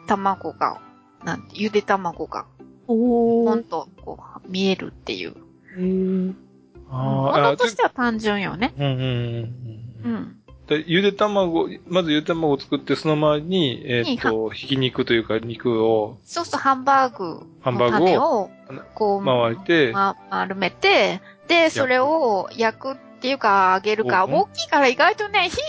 [0.06, 0.80] 卵が、
[1.24, 2.44] なんて、ゆで卵が、い。
[2.86, 3.64] おーポン。
[3.64, 5.34] と、こう、見えるっていう。
[5.76, 8.74] へもーあのとしては単純よね。
[8.78, 10.14] うんうんうんううん。
[10.14, 10.42] ん。
[10.66, 18.50] でゆで卵、まずゆで卵を作って、その前に、えっ、と、ひき肉というか肉をそうするとハンバーグのハンバーグ種をを、
[18.94, 25.60] こう、回して、ま、丸めて、で、それを焼くっていうか、揚げるか、大きいから意外とね、火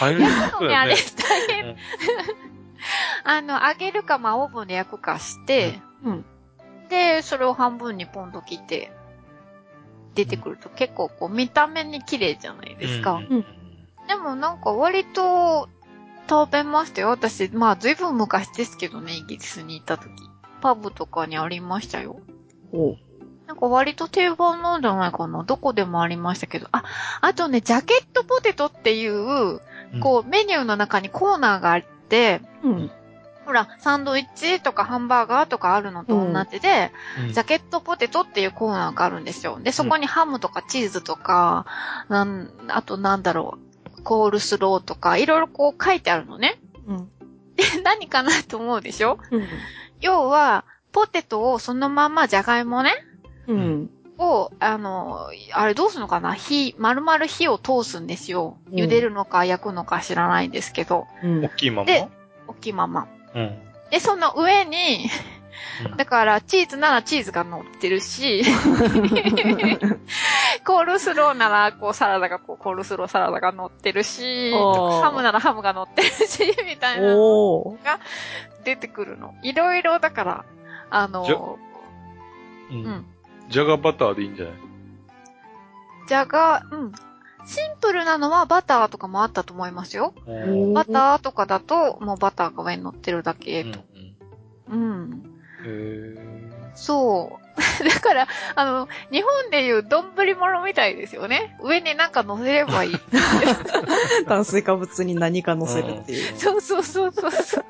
[0.00, 1.00] 入る焼くのね、あれね。
[1.18, 1.76] 大変。
[3.24, 6.24] あの、揚げるか、まあ、オーブンで焼くかして、うん。
[6.88, 8.92] で、それを半分にポンと切って、
[10.14, 13.14] 出てくると結構こう見た目に綺麗じゃないですか。
[13.14, 13.44] うんうん
[14.08, 15.68] でもなんか割と
[16.28, 17.08] 食べましたよ。
[17.08, 20.10] 私、まあ随分昔ですけどね、イギリスに行った時。
[20.60, 22.20] パブとかにありましたよ。
[22.72, 22.96] お
[23.46, 25.42] なんか割と定番なんじゃないかな。
[25.42, 26.68] どこでもありましたけど。
[26.72, 26.84] あ、
[27.20, 29.60] あとね、ジャケットポテトっていう、
[30.00, 32.90] こうメニューの中にコーナーがあって、うん。
[33.44, 36.92] ほら、サンドイッチとかハンバーガーとかあるのと同じで、
[37.26, 39.58] うんジャケットポテトっていうコーナーがあるんですよ。
[39.60, 41.66] で、そこにハムとかチーズとか、
[42.08, 43.58] なん、あとなんだろ
[43.98, 46.60] う、コールスローとか、いろいろこう書いてあるのね。
[46.86, 47.08] うん。
[47.56, 49.18] で、何かなと思うでしょ？
[49.30, 49.46] うん。
[50.00, 52.92] 要は、ポテトをそのままじゃがいもね、
[53.46, 53.90] うん。
[54.18, 56.34] を、あの、あれどうするのかな？
[56.34, 58.58] 火、丸々火を通すんですよ。
[58.70, 61.48] うん茹でるのか焼くのか知らないんですけど、うん大。
[61.50, 61.84] きいまま？
[61.86, 62.08] で
[62.46, 63.08] 大きいまま。
[63.34, 63.58] うん。
[63.90, 65.08] で、その上に、う
[65.94, 68.42] んだから、チーズならチーズが乗ってるし、
[70.64, 77.98] コールスローなら、こう、サラダが、こう、コールスローサラダが乗ってるし、ハムならハムが乗ってるし、みたいなのおー。
[78.64, 79.34] 出てくるの。
[79.42, 80.44] いろいろ、だから、
[80.90, 81.58] あの
[82.70, 83.06] ううんん。
[83.48, 84.54] じゃがバターでいいんじゃない？
[86.06, 86.92] じゃが、うん。
[87.44, 90.14] シンプルなのはバターとかもあったと思いますよ。
[90.26, 93.80] うんバターとかだと、もうバターが上に乗ってるだけうんと。
[94.70, 95.22] うん。
[95.64, 97.42] へそう。
[97.86, 101.56] だから、あの、日本でいう丼物みたいですよね。
[101.62, 102.94] 上になんか乗せればいい。
[104.26, 106.38] 炭水化物に何か乗せるっていう。
[106.38, 107.64] そうそうそうそうそう。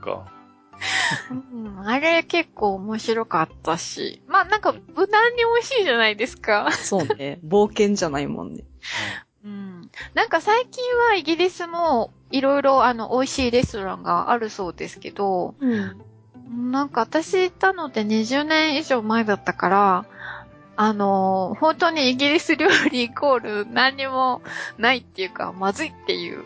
[0.00, 0.39] ーか。
[1.52, 4.22] うん、あれ結構面白かったし。
[4.26, 6.70] まあなんか無難に美味しいじゃないですか。
[6.72, 7.38] そうね。
[7.46, 8.64] 冒険じゃないもんね。
[9.44, 9.90] うん。
[10.14, 16.72] なんか最近はイギリスもいろいろあの美味しいレストランがあるそうですけど、うん。
[16.72, 20.04] なんか私行ったのって20年以上前だったから、
[20.76, 24.42] あの本当にイギリス料理イコール何にも
[24.78, 26.42] ないっていうか、まずいっていう。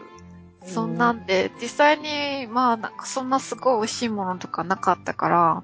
[0.64, 5.62] そんなんで、実際に、まあ、なんかそんなすごい美味しいものとかなかったから、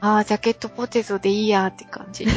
[0.00, 2.26] ああ、ジャケットポテトでいいやって感じ。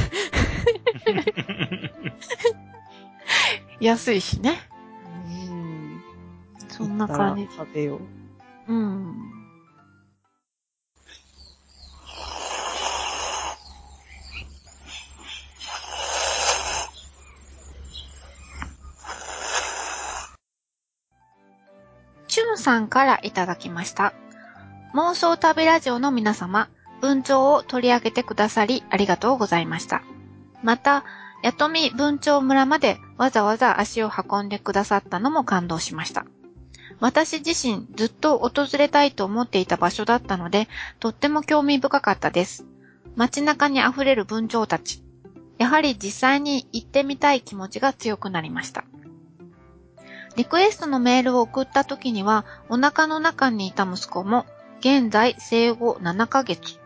[3.79, 4.59] 安いしね。
[5.25, 6.01] うん。
[6.69, 7.47] そんな感じ。
[7.55, 7.99] 食べよ
[8.67, 8.73] う。
[8.73, 9.40] うん。
[22.31, 24.13] チュンさんからいただきました。
[24.93, 26.69] 妄想旅ラジオの皆様、
[27.01, 30.01] 文鳥を取り上げてくださりありがとうございました。
[30.63, 31.03] また、
[31.43, 36.25] やとみ文鳥村までわざわざ足を運んでくださったのも感動しました。
[37.01, 40.69] 私自身ずっと訪れたいと思っていた場所だったので、
[41.01, 42.65] とっても興味深かったです。
[43.17, 45.03] 街中に溢れる文鳥たち。
[45.57, 48.85] やはり実際に行ってみたい気持ちが強くなりました。
[50.41, 54.47] リクエストのメールを送った時には、お腹の中にいた息子も、
[54.79, 56.79] 現在生後7ヶ月。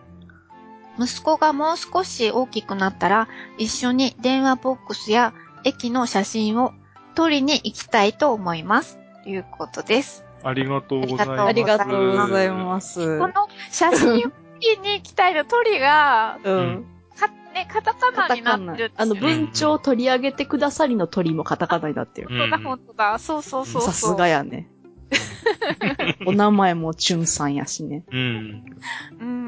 [1.00, 5.34] 息子がもう少し大きくなったら、一緒に電話ボックスや
[5.64, 6.74] 駅の写真を
[7.16, 9.00] 撮りに行きたいと思います。
[9.24, 10.26] ということです。
[10.44, 11.42] ありがとうございます。
[11.44, 12.52] ありがとうございす。
[12.52, 13.20] ます。
[13.20, 13.34] この
[13.72, 16.95] 写真を撮りに行きたいの鳥が、うん。
[17.56, 18.94] かね、カタカナになってるんですよ、ね。
[18.98, 22.28] あの、文鳥を取り上げてくださりの鳥もカタカナになってる。
[22.28, 23.20] 本当だ、本当だ。
[23.20, 23.94] そうそうそうそう。
[23.94, 24.70] さすがやね。
[26.26, 28.06] お名前もチュンさんやしね。
[28.12, 28.66] うん。
[29.20, 29.45] うん。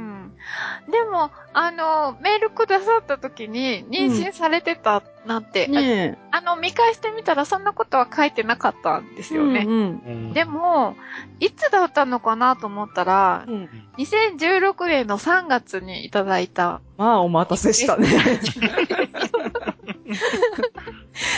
[0.89, 9.37] でも、あの、メールくださった時に、妊娠されてたなんて、ねあの、見返してみたらそんなことは書いてなかったんですえ。
[9.37, 9.65] よね。
[9.67, 10.01] うんうん。
[10.05, 10.95] うんでも、
[11.39, 18.07] いつだったのかなと思ったら、うん2016年の3月にいただいた、まあ、お待たせしたね。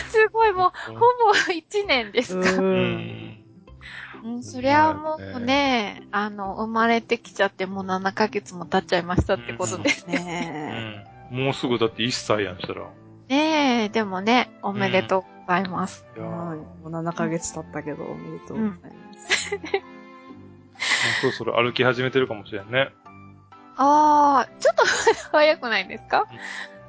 [0.10, 1.06] すごいもう、ほぼ
[1.54, 2.50] 1年ですか。
[4.24, 4.28] う。
[4.28, 4.36] うんん。
[4.38, 10.20] うん、そりゃもうね、あの、生まれてきちゃってもう7ヶ月も経っちゃいましたってことですね。
[10.20, 12.88] ねうんもうすぐだって1歳やんしたら。
[13.28, 16.06] ねえ、でもね、おめでとうございます。
[16.16, 16.20] え。
[16.20, 16.58] いやーはい。
[16.58, 18.78] もう7ヶ月経ったけど、おめでとうございま
[19.28, 19.56] す。
[21.22, 22.90] そろそろ歩き始めてるかもしれんね。
[23.78, 24.84] あー、ちょっと
[25.32, 26.26] 早くないですか？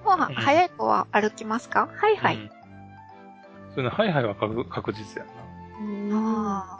[0.05, 1.89] もううん早い子は歩きますか？
[1.95, 2.37] はいはい。
[2.37, 2.49] うん。
[3.75, 5.31] そういうの、はいはいは確確実やな。
[6.17, 6.80] あ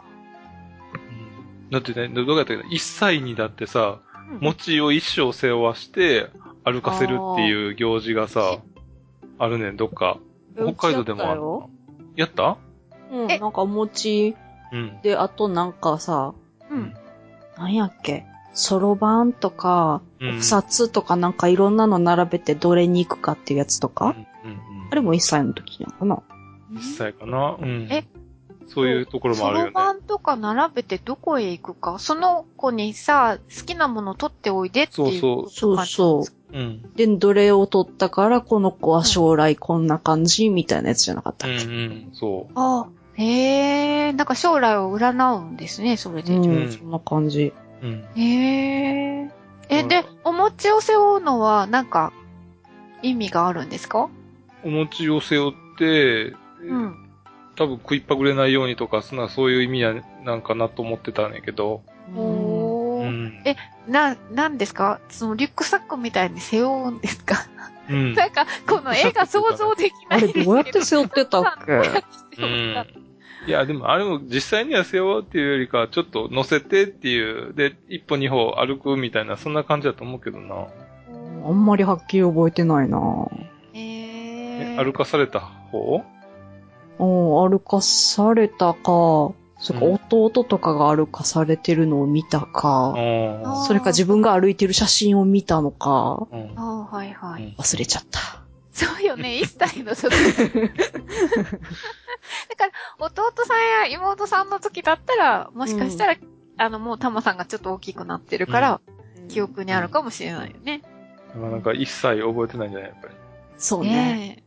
[1.71, 6.29] だってね、どうやったっけど、1歳にだってさ、ー餅を一生背負わして
[6.63, 8.59] 歩かせるっていう行事がさ、
[9.39, 10.17] あるねん、どっか。
[10.55, 11.69] 北海道でもあるの。
[12.15, 12.57] やった
[13.11, 13.39] うん、え？
[13.39, 14.35] なんかお餅
[14.71, 15.01] うん。
[15.01, 16.33] で、あとなんかさ、
[16.69, 16.93] うん。
[17.57, 24.61] なんやっけ、そろばんとか、うんお札とかなんかいろんなの並べてどれに行くかっていうやつとか、うんうん
[24.91, 26.21] あれも1歳の時なのかな
[26.71, 26.77] うん。
[26.77, 27.55] 1歳かな？
[27.59, 27.87] うん。
[27.89, 28.05] え？
[28.73, 29.71] そういうところもあそろるよね。
[29.73, 35.19] ばんとか並べてどこへ行くか、その子にさ、好きなもの取っておいでっていう。
[35.19, 36.57] そうそうそう。
[36.57, 36.93] うん。
[36.95, 42.09] で、どれを取ったからこの子は将来こんな感じみたいなやつじゃなかったうんうっけ、ん。
[42.13, 42.51] そう。
[42.55, 46.33] あへえ、なんか将来を占うんですね、それで。
[46.35, 47.53] うん、うんそんな感じ。
[47.81, 48.05] うん。
[48.15, 49.31] へえ。
[49.69, 52.13] え、うんで、お餅を背負うのは、なんか、
[53.01, 54.09] 意味があるんですか
[54.63, 57.00] お餅を背負って、うん。
[57.61, 59.93] 多分食いっぱぐれないようにとか、そんなそういう意味や
[60.23, 61.83] なんかなと思ってたんやけど。
[62.15, 63.07] おー。
[63.07, 63.41] うん。
[63.45, 63.55] え
[63.87, 64.99] な、なんですか？
[65.09, 67.47] そのリュックサックみたいに背負うんですか？
[67.89, 68.13] うん。
[68.15, 70.45] なんか、この絵が想像できなあれいですけど。
[70.45, 72.41] どうやって背負ってたっけ？
[72.41, 72.85] うん。
[73.47, 80.67] いや、でもあれも実際には背負うっていうよりか、ちょっと乗せてっていう、で、一歩二歩歩くみたいな、そんな感じだと思うけどな。
[81.45, 82.99] あんまりはっきり覚えてないな
[83.73, 84.75] へえ。
[84.77, 86.03] え歩かされた方？
[87.05, 96.35] うん、歩かされたか、それかうん弟とかが歩かされてるのを見たか、あそれか自分が歩いてる写真を見たのか、あ。
[96.35, 97.43] うんああ、はいはい。
[97.43, 98.19] うん忘れちゃった。
[98.73, 100.09] そうよね、一歳の時。
[100.09, 100.17] だ
[102.55, 106.15] から、弟さんや妹さんの時だったら、もしかしたら、
[106.57, 108.81] あの、もうタマさんがちょっと大きくなってるから、
[109.27, 110.81] 記憶にあるかもしれないよね。
[111.35, 113.15] まあなんか一切覚えてないんじゃないやっぱり。
[113.57, 113.89] そうね。
[113.89, 114.43] ね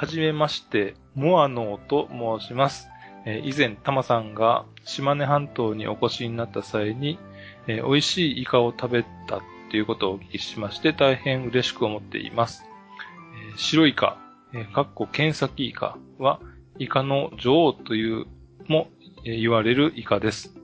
[0.00, 2.08] はじめまして、モアノーと
[2.40, 2.86] 申します。
[3.26, 7.18] えー以前、タマさんが島根半島にお越しになった際に、
[7.66, 9.40] えー美味しいイカを食べた
[9.72, 12.62] ということをお聞きしまして、大変嬉しく思っています。
[13.50, 14.18] えー白イカ、
[14.54, 16.38] えーかっこ検索イカは、
[16.78, 18.26] イカの女王という
[18.68, 18.90] も、
[19.24, 20.54] えー言われるイカです。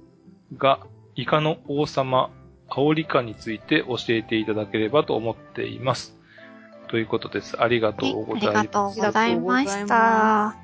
[0.56, 0.78] が、
[1.16, 2.30] イカの王様、
[2.68, 6.13] アオリカについて教えていただければと思っています。
[6.94, 7.60] ということです。
[7.60, 8.62] ありがとうごあざいます。
[8.62, 10.56] りがとうございました。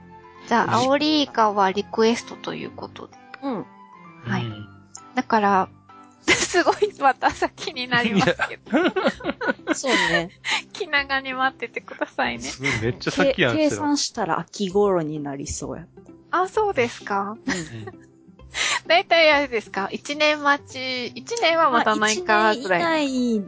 [0.46, 3.14] じゃあ、アオリイカはリクエストということで。
[3.42, 3.66] うん。
[4.22, 4.68] はいうん
[5.16, 5.68] だから、
[6.24, 10.30] すごいまた先になりますけど、そうね。
[10.72, 12.44] 気長に待っててくださいね。
[12.44, 13.70] すごいめっちゃ先やん計。
[13.70, 15.86] 算したら秋頃になりそうや。
[16.30, 17.36] あ、そうですか？
[17.44, 17.86] うん
[18.86, 19.88] だいたいあれですか？
[19.90, 23.06] 一年待ち、一年は待たないかぐらい。
[23.08, 23.36] い。
[23.36, 23.42] い。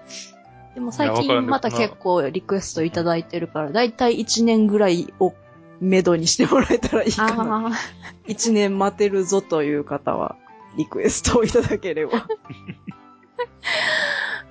[0.74, 5.34] でも最近また結構リクエストいただいてるから、だいたい1年ぐらいを
[5.80, 7.66] めどにしてもらえたらいいかな。
[7.68, 7.70] あ
[8.26, 10.36] 1年待てるぞという方は、
[10.76, 12.18] リクエストをいただければ。
[12.18, 12.28] あ、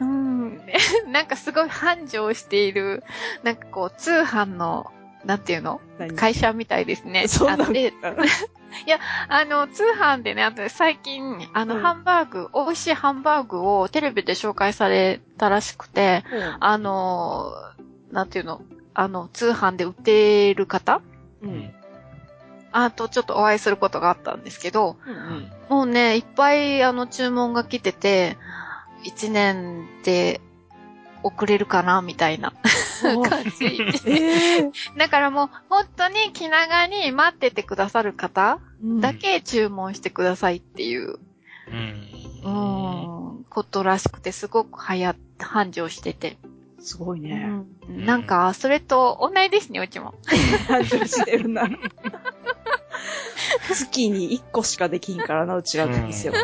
[0.01, 0.61] うん。
[1.11, 3.03] なんかすごい繁盛している、
[3.43, 4.91] なんかこう、通販の、
[5.26, 5.82] なんていうの？
[6.15, 7.28] 会社みたいですね。
[7.30, 7.93] そんなあで
[9.30, 11.82] あの、通販でね、あと最近、あの、うん。
[11.82, 16.24] ハンバーグ、美味しいハンバーグをテレビで紹介されたらしくて、
[16.59, 17.53] あの、
[18.11, 18.61] なんていうの、
[18.93, 21.01] あの、通販で売っている方？
[21.41, 21.47] う。
[21.47, 21.59] うん。
[21.59, 21.74] ん
[22.74, 25.51] あとちょっとお会いすることがあったんですけど、うん。
[25.69, 28.38] もうね、いっぱいあの注文が来てて、
[29.03, 30.39] 一年で
[31.24, 32.53] 送れるかなみたいな
[33.01, 33.65] 感じ。
[34.07, 38.99] ええだからもう、本当に気長に待っててくださる方ー。
[38.99, 41.19] だけ注文してくださいっていう、
[41.67, 42.07] うん。
[42.43, 46.38] うん、ことらしくて、すごく流行って、繁盛してて。
[46.80, 47.49] すごいね。
[47.88, 50.15] うんなんか、それと同じですね、うちも。
[50.67, 51.67] 繁盛してるな。
[53.74, 56.38] 月に1個しかできんからな、うちらの店は。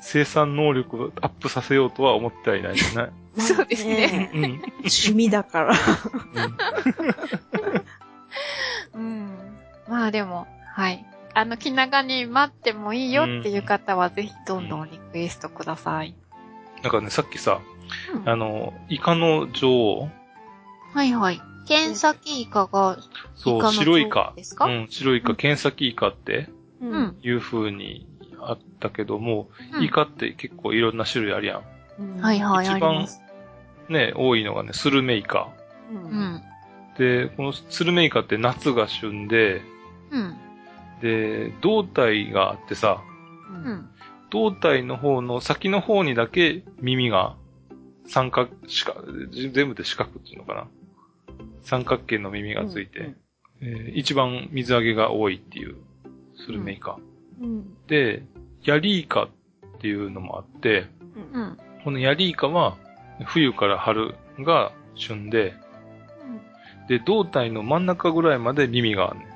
[0.00, 3.08] 生産能力をアップさせようとは思ってはいないですね。
[3.38, 4.30] そうですね。
[4.34, 4.42] うん。
[4.78, 5.74] 趣味だから。
[8.94, 9.30] うん。
[9.88, 11.04] まあでも、はい。
[11.34, 16.14] あの、気長に待ってもいいよっていう方は、ぜひどんどんリクエストください。
[16.82, 17.60] なんかね、さっきさ、
[18.14, 20.10] うんあの、イカの女王
[20.92, 21.40] はいはい。
[21.68, 22.98] ケンサキイカが、
[23.36, 24.32] そう、白イカ。
[24.34, 24.64] ですか？
[24.66, 26.48] うん、白イカ、ケンサキイカって
[26.80, 26.98] うう。
[27.00, 27.16] ん。
[27.22, 28.08] いう風に
[28.42, 31.62] あったけども、うんイカって結構いろんな種類あるやん。
[31.98, 33.20] うんはいはい、あ一番ります。
[33.88, 35.48] ね、多いのがね、スルメイカ。
[35.92, 35.94] う。
[35.94, 36.42] うんん。
[36.98, 39.62] で、このスルメイカって夏が旬で、
[40.10, 40.36] うん。
[41.02, 43.02] で、胴体があってさ、
[43.50, 43.54] う。
[43.54, 43.90] うんん。
[44.30, 47.36] 胴体の方の先の方にだけ耳が
[48.06, 50.68] 三角、四角、全部で四角っていうのかな。
[51.62, 53.14] 三角形の耳がついて、
[53.60, 55.76] えー一番水揚げが多いっていう
[56.34, 56.96] スルメイカ。
[56.98, 57.09] うん。
[57.86, 58.22] で、
[58.64, 59.28] ヤリイカっ
[59.80, 60.86] ていうのもあって、
[61.32, 61.58] うん。
[61.84, 62.76] このヤリイカは
[63.24, 65.54] 冬から春が旬で、
[66.88, 69.26] で、胴体の真ん中ぐらいまで耳があるね。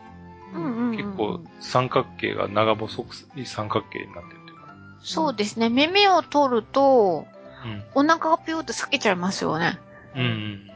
[0.55, 0.90] うん。
[0.90, 0.96] うん。
[0.96, 4.74] 結構三角形が長細くい三角形になってるっていうか。
[5.02, 5.68] そうですね。
[5.68, 7.26] 耳を取ると、
[7.64, 7.82] うん。
[7.94, 9.78] お腹がピューって裂けちゃいますよね。
[10.16, 10.66] うんうん。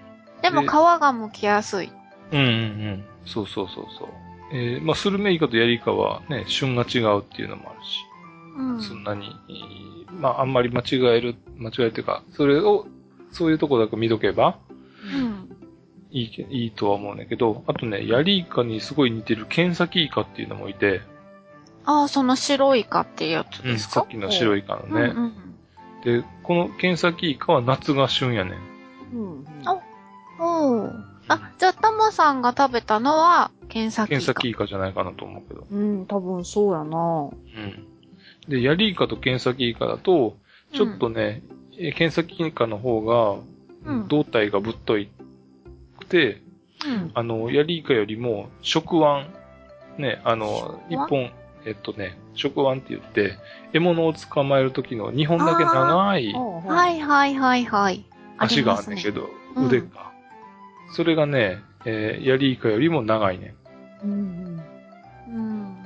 [0.40, 1.92] でもで皮が剥きやすい。
[2.32, 3.04] うんうんうん。
[3.26, 4.08] そうそうそうそう。
[4.52, 7.98] えー、まあ、スルメイカとヤリイカはね、旬が違うっていうのもあるし、
[8.56, 8.82] うん。
[8.82, 12.86] そんなに、えーまあ、あんまり間違える、間違えていうか、それを、
[13.30, 14.58] そういうとこだけ見とけば
[15.14, 15.48] うん。
[16.10, 21.02] いいけ、いいとは思うんだけど、あとね、ヤリイカにすごい似てるケンサキイカっていうのもいて、
[21.84, 23.94] ああ、その白イカっていうやつうん、ですか？
[23.94, 25.12] さっきの白イカのね。
[25.14, 25.32] うんうん
[26.04, 29.16] で、このケンサキイカは夏が旬やねん。
[29.16, 29.44] うん。
[29.64, 29.80] あ
[30.38, 30.92] おー
[31.26, 34.16] あ、じゃあ、タマさんが食べたのは、ケンサキイカ。
[34.16, 35.66] ケンサキイカじゃないかなと思うけど。
[35.70, 37.30] うん、多分そうやな。
[37.30, 37.86] うん。
[38.48, 40.36] で、ヤリイカとケンサキイカだと、
[40.72, 41.42] ちょっとね、
[41.78, 45.08] えケンサキイカの方が、うん胴体がぶっとい
[45.98, 46.42] くて、
[46.84, 47.10] うん。
[47.14, 49.26] あの、ヤリイカよりも、食腕、
[49.98, 51.30] ね、あの、一本、
[51.64, 53.38] えっとね、食腕って言って、
[53.72, 58.04] 獲物を捕まえる時の二本だけ長いはいはいはいはい。
[58.38, 60.12] 足があるりますねんだけど、うん腕が。
[60.92, 63.54] それがね、えーヤリイカよりも長いね。
[64.04, 64.62] うん。
[65.28, 65.76] うん。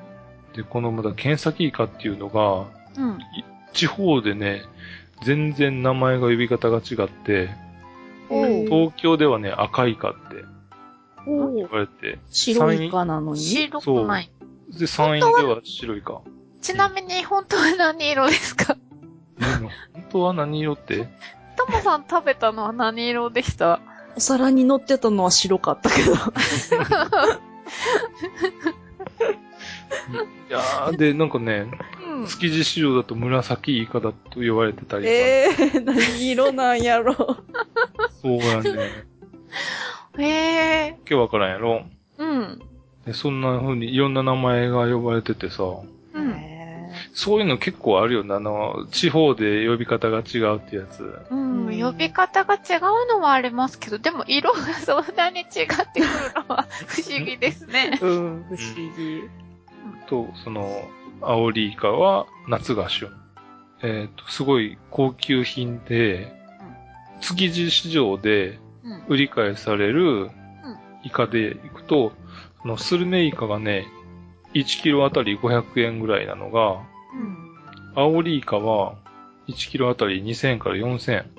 [0.54, 3.18] で、このまだケンサキイカっていうのが、うん。
[3.72, 4.62] 地方でね、
[5.24, 7.50] 全然名前が呼び方が違って、
[8.28, 10.44] 東京ではね、赤イカって
[11.26, 13.40] 言われて、白イカなのに？
[13.40, 14.30] 白くない。
[14.78, 16.20] で、山陰では白イカ。
[16.60, 18.76] ちなみに、本当は何色ですか？
[19.40, 19.70] え本
[20.10, 21.08] 当は何色って？
[21.56, 23.80] タマさん食べたのは何色でした？
[24.16, 26.12] お皿に乗ってたのは白かったけど。
[30.48, 31.66] いやー、で、なんかね、
[32.06, 32.26] うん。
[32.26, 37.14] 築地市場だと紫イカだと言われてたりとか、ええー、何色なんやろ。
[38.20, 39.04] そうやね。
[40.18, 40.88] へえ。
[40.90, 41.84] 今日わからんやろ。
[42.18, 42.60] うん。
[43.06, 45.64] でそんな風にいろんな名前が呼ばれててさ、
[46.14, 46.51] うん。
[47.12, 48.34] へそういうの結構あるよね。
[48.34, 51.02] あの、地方で呼び方が違うってやつ。
[51.30, 56.04] うん、うん呼び方が違うのはありますけど、でも色がそんなに違ってくる
[56.48, 57.98] のは不思議ですね。
[58.00, 59.22] ーうん、不思議。
[60.06, 60.88] と、その、
[61.22, 63.10] アオリイカは夏が旬。
[63.82, 66.32] えっ、と、すごい高級品で、
[67.20, 69.04] 築地市場でうん。
[69.08, 70.30] 売り買いされる
[71.04, 72.12] イカでいくと、
[72.62, 73.86] そのスルメイカがね、
[74.54, 76.91] 1キロあたり500円ぐらいなのが、うん。
[77.94, 78.94] アオリイカは
[79.48, 81.30] 1キロあたり2000円から4000円。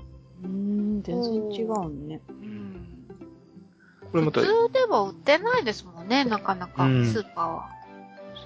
[0.44, 2.22] うん、全然違うね。
[2.30, 3.08] うん。
[4.12, 7.70] これまた普、通では売ってないですもんね、なかなか、うんスーパーは。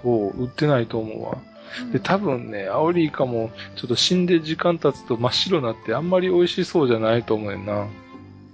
[0.01, 1.38] そう、売ってないと思うわ。
[1.51, 1.58] うん
[1.91, 7.88] で、多分ね、アオリイカも、ちょっと死んで時間経つと真っ白になってあんまり美味しそうじゃないと思うよな。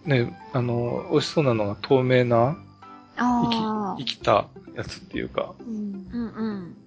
[0.06, 2.58] ね、あの、美味しそうなのが透明な、
[3.16, 6.08] ああ生き、生きたやつっていうか、うん。
[6.12, 6.78] うんうん。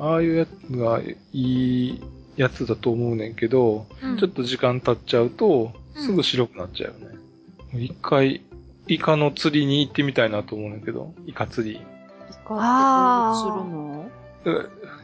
[0.00, 2.00] うんああいうやつがいい
[2.36, 4.16] やつだと思うねんけど、うん。
[4.16, 6.02] ちょっと時間経っちゃうと、うん。
[6.02, 7.84] すぐ白くなっちゃうよね。
[7.84, 8.40] 一回、
[8.86, 11.76] イカの釣りに行ってみたいなと思うんだけど、イカ釣り。
[11.76, 11.84] イカ
[12.30, 14.10] ってどうするの？
[14.46, 14.50] え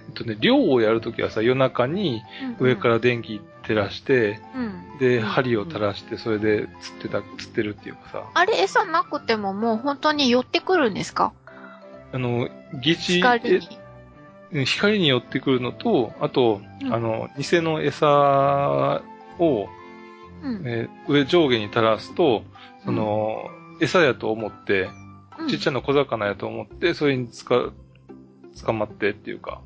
[0.09, 2.23] えっとね、漁をやるときはさ、夜中に
[2.59, 4.99] 上から電気照らして、うん。
[4.99, 5.27] で、うん。
[5.27, 11.35] 針を垂らして、それで釣ってた、釣ってるっていうかさ、あれ、餌なくてももう本当に寄ってくるんですか？
[12.13, 12.49] あの、
[12.81, 13.21] 疑似、
[14.53, 15.09] 光に。
[15.09, 19.03] 寄ってくるのと、あと、うんあの、偽の餌
[19.39, 19.67] を、
[20.43, 20.63] うん。
[20.67, 22.43] えー上上下に垂らすと、
[22.85, 24.83] その、餌やと思って、
[25.39, 27.71] うんちっちゃな小魚やと思って、それにつか、
[28.65, 29.61] 捕まってっていうか、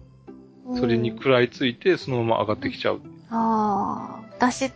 [0.76, 3.00] それに食らいついて、そのまま上がってきちゃう。
[3.30, 4.72] ああ、私、釣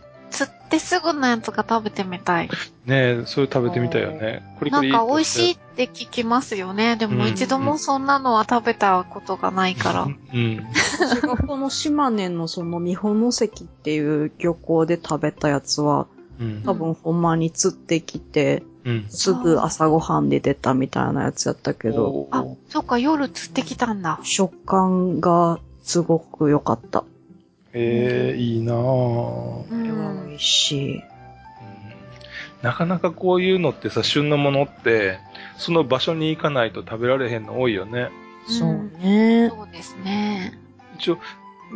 [0.65, 2.49] ってすぐのやつが食べてみたい。
[2.49, 2.53] ね
[2.87, 4.43] え、それ食べてみたいよね。
[4.59, 5.53] コリコリなんか美味しいい。
[5.53, 6.95] って聞きますよね。
[6.95, 10.03] でもうん一度もそんなのは食べたことがないから。
[10.03, 10.65] うん。
[10.73, 16.07] 私がこの島根のその三保関っていう漁港で食べたやつは、
[16.39, 16.63] うん。
[16.65, 19.05] 多分ほんまに釣ってきて、うん。
[19.09, 24.19] すぐ朝ごはんで出たみたいなやつやったけど、おあ、そっか、夜釣ってきたんだ。
[24.23, 27.03] 食感がすごく良かった。
[27.75, 30.35] ええいいなぁ、うこれはん美。
[30.35, 30.95] 味しい。
[30.95, 31.05] うん
[32.61, 35.19] なかなかこういうのってさ、旬のものって、
[35.57, 38.09] その場所に行かないと食べられへんの多いよね。
[38.47, 39.49] そうね。
[39.49, 40.57] そうですね。
[40.97, 41.19] 一応、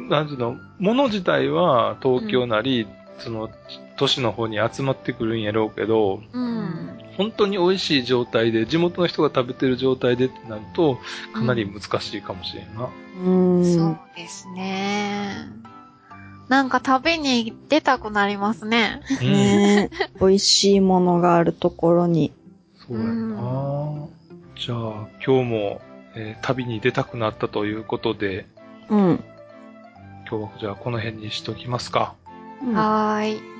[0.10, 2.88] なんていうの、物自体は東京なり、
[3.20, 3.50] その、
[3.98, 6.98] 都市の方に集まってくるんやろうけど、うん。
[7.18, 10.98] 本当に美味しい状態で、地元の人が食べてる状態でってなると、
[11.34, 12.86] かなり難しいかもしれんな。
[12.86, 12.90] う。
[13.66, 15.69] そうんですね。
[16.50, 19.02] なんか食べに出たくなりますね。
[19.22, 19.28] うん。
[19.32, 19.90] ね
[20.20, 22.34] 美味しいものがあるところに。
[22.76, 24.08] そうやな、
[24.56, 25.82] じゃあ、今日も、
[26.16, 28.48] えー旅に出たくなったということで、
[28.90, 29.24] うん。
[30.28, 32.16] 今日はじゃあこの辺にしときますか。
[32.64, 33.59] うんはーい。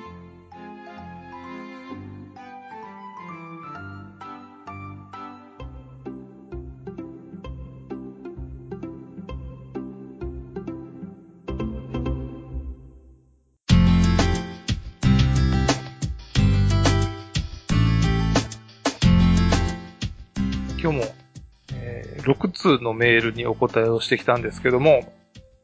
[22.22, 25.12] 6通のメールにお答えをしてきたんですけども、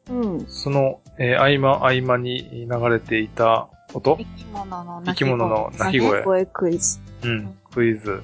[0.09, 0.45] うん。
[0.47, 4.17] その、えー合間合間に流れていた音？
[4.17, 6.23] 生き物の生き物の鳴き声。
[6.23, 6.99] 声クイズ。
[7.23, 8.21] うん、クイズ。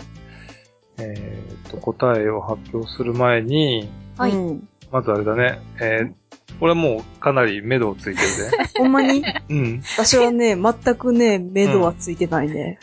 [1.00, 4.70] えーと、答えを発表する前に、はいうん。
[4.92, 6.14] まずあれだね、えー、
[6.62, 8.28] 俺はもうかなり目処ついてる
[8.78, 9.22] ほんまに？
[9.22, 9.42] で。
[9.50, 9.82] うん。
[9.98, 12.78] 私はね、全くね、目処はついてないね。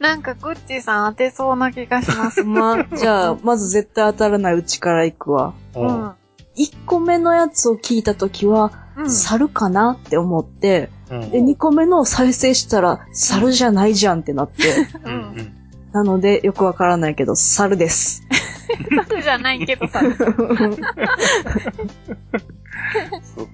[0.00, 2.42] なんか、グッチーさん当てそうな気がします。
[2.48, 5.52] まあ、じゃあ、まず絶対当たらないうちから行くわ。
[5.76, 5.86] うん。
[5.86, 6.08] うん。
[6.56, 9.10] 1個目のやつを聞いたときは、うん。
[9.10, 11.30] 猿かなって思って、うん。
[11.30, 14.86] で、2個目の再生したら、猿じゃないじゃんってなって。
[15.04, 15.12] うん。
[15.12, 15.52] うん。
[15.92, 18.22] なので、よくわからないけど、猿です。
[19.08, 20.00] 猿じゃないけど さ。
[20.00, 20.12] そっ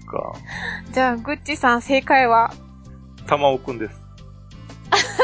[0.04, 0.32] か。
[0.92, 2.52] じゃあ、グッチーさん正解は？
[3.26, 4.05] 玉尾くんです。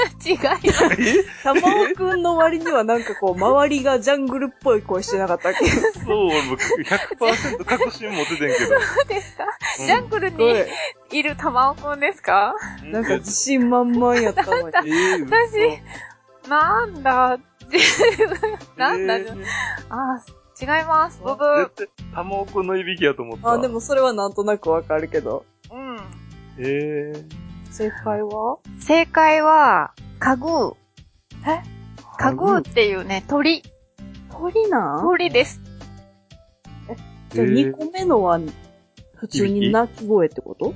[0.24, 0.62] 違います。
[1.00, 1.24] え？
[1.42, 5.64] 玉尾くんの割にはなんかこう、周りがジャングルっぽい声してなかったっけ？
[5.68, 8.80] そう、俺も100%確信持っててんけど。
[8.80, 9.44] そうですか
[9.80, 10.68] うんジャングルに声。
[11.10, 12.54] いる玉尾くんですか？
[12.84, 14.66] なんか自信満々やったのに。
[14.68, 17.38] えー、私なんだ、
[18.76, 19.44] なんだ、えー
[19.90, 21.20] あー、違います。
[21.22, 21.58] ブブー。
[21.70, 23.50] 絶対、玉尾くんのいびきやと思った。
[23.52, 25.44] あ、でもそれはなんとなくわかるけど。
[25.70, 25.98] うん。
[26.58, 27.24] えー、
[27.72, 28.58] 正解は？
[28.80, 30.74] 正解は、カグー。
[32.18, 33.62] カグーっていうね、鳥。
[34.30, 35.60] 鳥なん鳥です。
[37.30, 38.38] じゃあ2個目のは、
[39.14, 40.74] 普通に鳴き声ってこと？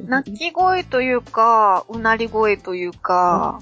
[0.00, 3.60] 鳴き声というか、うなり声というか、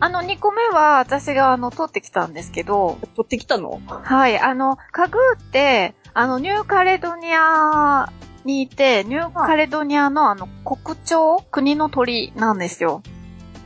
[0.00, 3.80] あの2個目は私があの取ってきたんですけど、取ってきたの？
[3.86, 8.10] はい、あの、カグーって、あの、ニューカレドニア
[8.46, 13.02] にいて、ニューカレドニアのあの、国鳥国の鳥なんですよ。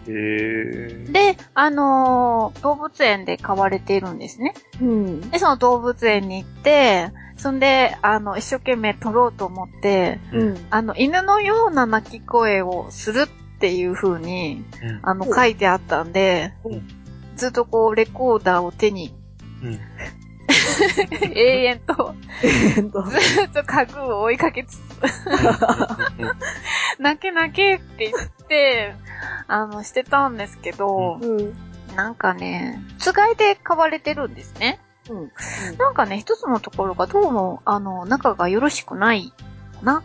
[0.06, 4.54] えー、で、あのー動物園で飼われているんですね。
[4.80, 5.30] うん。
[5.30, 10.66] で、その動物園に行って、そんで、あの、一生懸命撮ろうと思って、うん。
[10.70, 13.26] あの、犬のような鳴き声をする
[13.56, 15.00] っていう風に、うん。
[15.02, 16.88] あの、うん書いてあったんで、うん
[17.36, 19.14] ずっとこう、レコーダーを手に、
[19.62, 19.80] うん。
[21.34, 24.80] 永遠と、えっとずっと家具を追いかけつつ、
[26.98, 28.94] 泣け泣けって言って、
[29.48, 31.54] あの、してたんですけど、うん。
[31.96, 34.80] なんかね、つがいで買われてるんですね。
[35.08, 35.32] うん。
[35.78, 39.32] なんかね、一つのところがどうも、あの、仲がよろしくない
[39.74, 40.02] かな。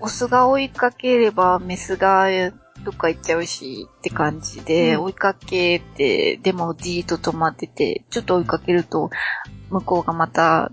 [0.00, 2.28] オスが追いかければ、メスが
[2.86, 9.10] どっか行っちゃうし、って感じで、うん追いかけて、でもじーっと止まってて、ちょっと追いかけると、
[9.70, 10.70] 向こうがまた、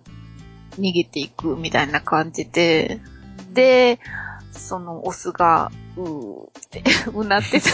[0.77, 3.02] 逃げていくみたいな感じで、
[3.52, 3.99] で、
[4.52, 7.69] そのオスが、うーって、 うなってた。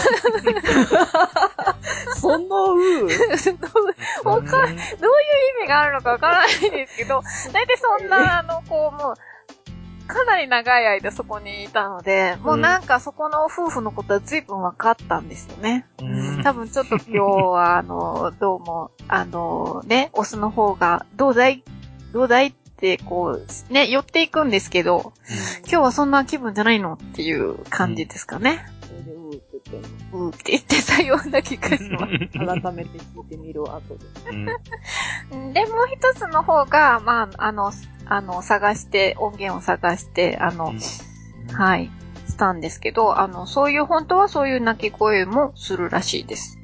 [2.16, 3.08] そのう
[4.24, 4.76] わかん、どういう
[5.58, 7.22] 意味があるのかわからないんですけど、
[7.52, 9.14] だいたいそんな、あの、こう、もう、
[10.12, 15.86] かなり長い間そこにいたので、もうなんかそこの夫婦のことは随分分かったんですよね。
[16.00, 21.62] うん多分ちょっと今日は、あの、どうも、あの、ね、 オスの方が、どうだい
[22.12, 25.12] どうだいって、こう、ね、寄っていくんですけど、
[25.60, 28.66] 今日はそんな気分じゃないのっていう感じですかね。
[28.90, 32.12] うーって言ってうーって言ってたような気がします。
[32.38, 34.30] 改めて聞いてみる後で。
[34.30, 34.48] うん
[35.46, 37.70] うんで、もう一つの方が、まあ、あの、
[38.10, 40.74] あの、探して、音源を探して、あの、
[41.54, 41.90] はい、
[42.28, 46.58] したんですけど、あの、そういう、本当はそういう鳴き声もするらしいです。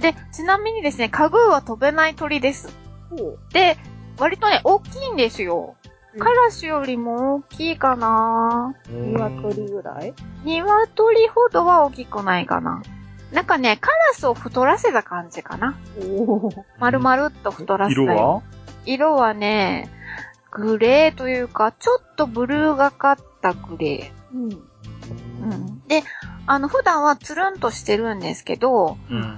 [0.00, 2.74] で、ちなみにですね、カグーは飛べない鳥です。
[3.10, 3.76] ほで、
[4.18, 5.74] 割とね、大きいんですよ。
[5.86, 8.92] うんカラスよりも大きいかなう。
[8.92, 10.12] 鶏ぐらい？
[10.44, 12.82] 鶏ほどは大きくないかな。
[13.32, 15.74] なんかね、カラスを太らせた感じかな。
[16.02, 16.66] おお。
[16.78, 18.42] 丸々っと太らせた色は？
[18.84, 19.88] 色はね、
[20.52, 24.48] グレーというか、ちょっとブルーがかったグレうん。
[24.48, 24.60] ー。
[25.42, 25.88] うん。
[25.88, 26.02] で、
[26.46, 29.36] あの、普段はつるんとしてるんですけど、うん。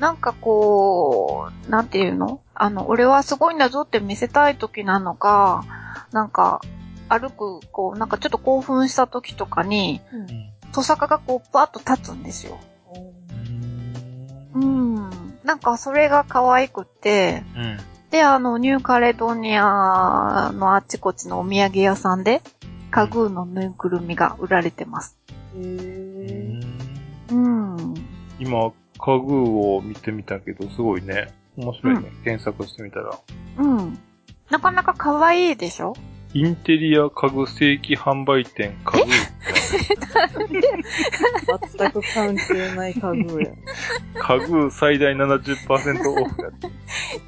[0.00, 2.42] なんかこう、なんていうの？
[2.54, 5.64] あの、俺はすごいんだぞって見せたい時なのか、
[6.12, 6.60] なんか、
[7.08, 10.00] 歩く、こう、なんかちょっと興奮した時とかに、
[10.72, 12.58] トサカがこう、パッと立つんですよ。
[14.54, 15.10] うん。
[15.44, 17.78] なんかそれが可愛くって、うん。
[18.10, 22.40] で、あの、ニューカレドニアのあっちこっちのお土産屋さんで、
[22.90, 25.18] カグーのぬいぐるみが売られてます。
[25.56, 26.60] へえ。
[27.32, 27.94] うん。
[28.38, 31.32] 今、家具を見てみたけど、すごいね。
[31.56, 32.12] 面白いね。
[32.24, 33.18] 検索してみたら。
[33.58, 33.98] うん。
[34.50, 35.94] なかなか可愛いでしょ？
[36.34, 39.10] インテリア家具正規販売店家具。
[41.78, 43.50] 全く関係ない家具や。
[44.14, 46.68] 家具最大70%オフやって。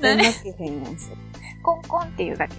[0.01, 1.17] そんなけへんやん、それ。
[1.63, 2.55] コンコンっていうだけ。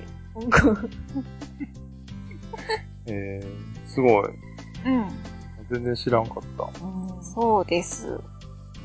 [3.07, 4.30] えー、すごい。
[4.86, 5.07] うん。
[5.72, 7.24] 全然知らんかった。
[7.24, 8.20] そうです。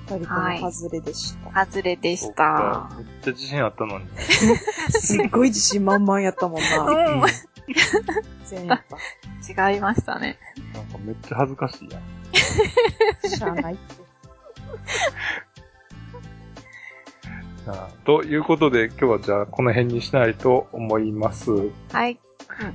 [0.06, 1.66] 二人とも外れでした。
[1.66, 2.90] 外れでした。
[2.96, 4.06] めっちゃ自信あったのに。
[4.90, 6.84] すっごい自信満々やったもんな。
[6.84, 7.22] うん。
[8.44, 8.80] 全やっ
[9.72, 10.38] 違いましたね。
[10.74, 12.02] なんかめっちゃ恥ずかしいやん。
[13.22, 13.28] た。
[13.28, 14.04] しゃあないって。
[17.66, 21.50] あということで、今日はじゃあこの辺にしたいと思います。
[21.92, 22.20] はい。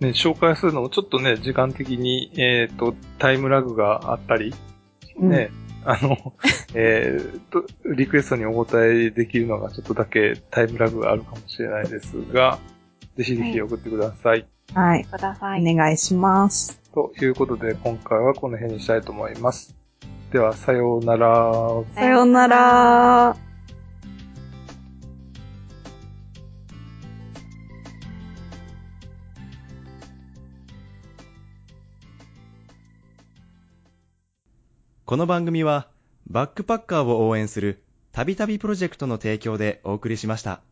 [0.00, 4.52] ね、紹介するのもちょっとね、時間的に、えっ、と、タイムラグがあったり、
[5.16, 5.52] ね、
[5.84, 6.34] あの、
[6.74, 7.64] えーと、
[7.94, 12.58] リクエストにお答えできるのがちょっとだけタイムラグがあるかもしれないですが、
[13.16, 14.46] ぜひぜひ送ってください。
[14.74, 15.04] はい。
[15.04, 15.62] ください。
[15.62, 16.78] お願いします。
[16.92, 19.74] ということで、今回はこの辺にしたいと思います。
[20.32, 21.82] では、さようなら。
[21.94, 23.36] さようなら。
[35.06, 35.88] この番組は
[36.26, 40.62] バックパッカーを応援するたびたびプロジェクトの提供でお送りしました。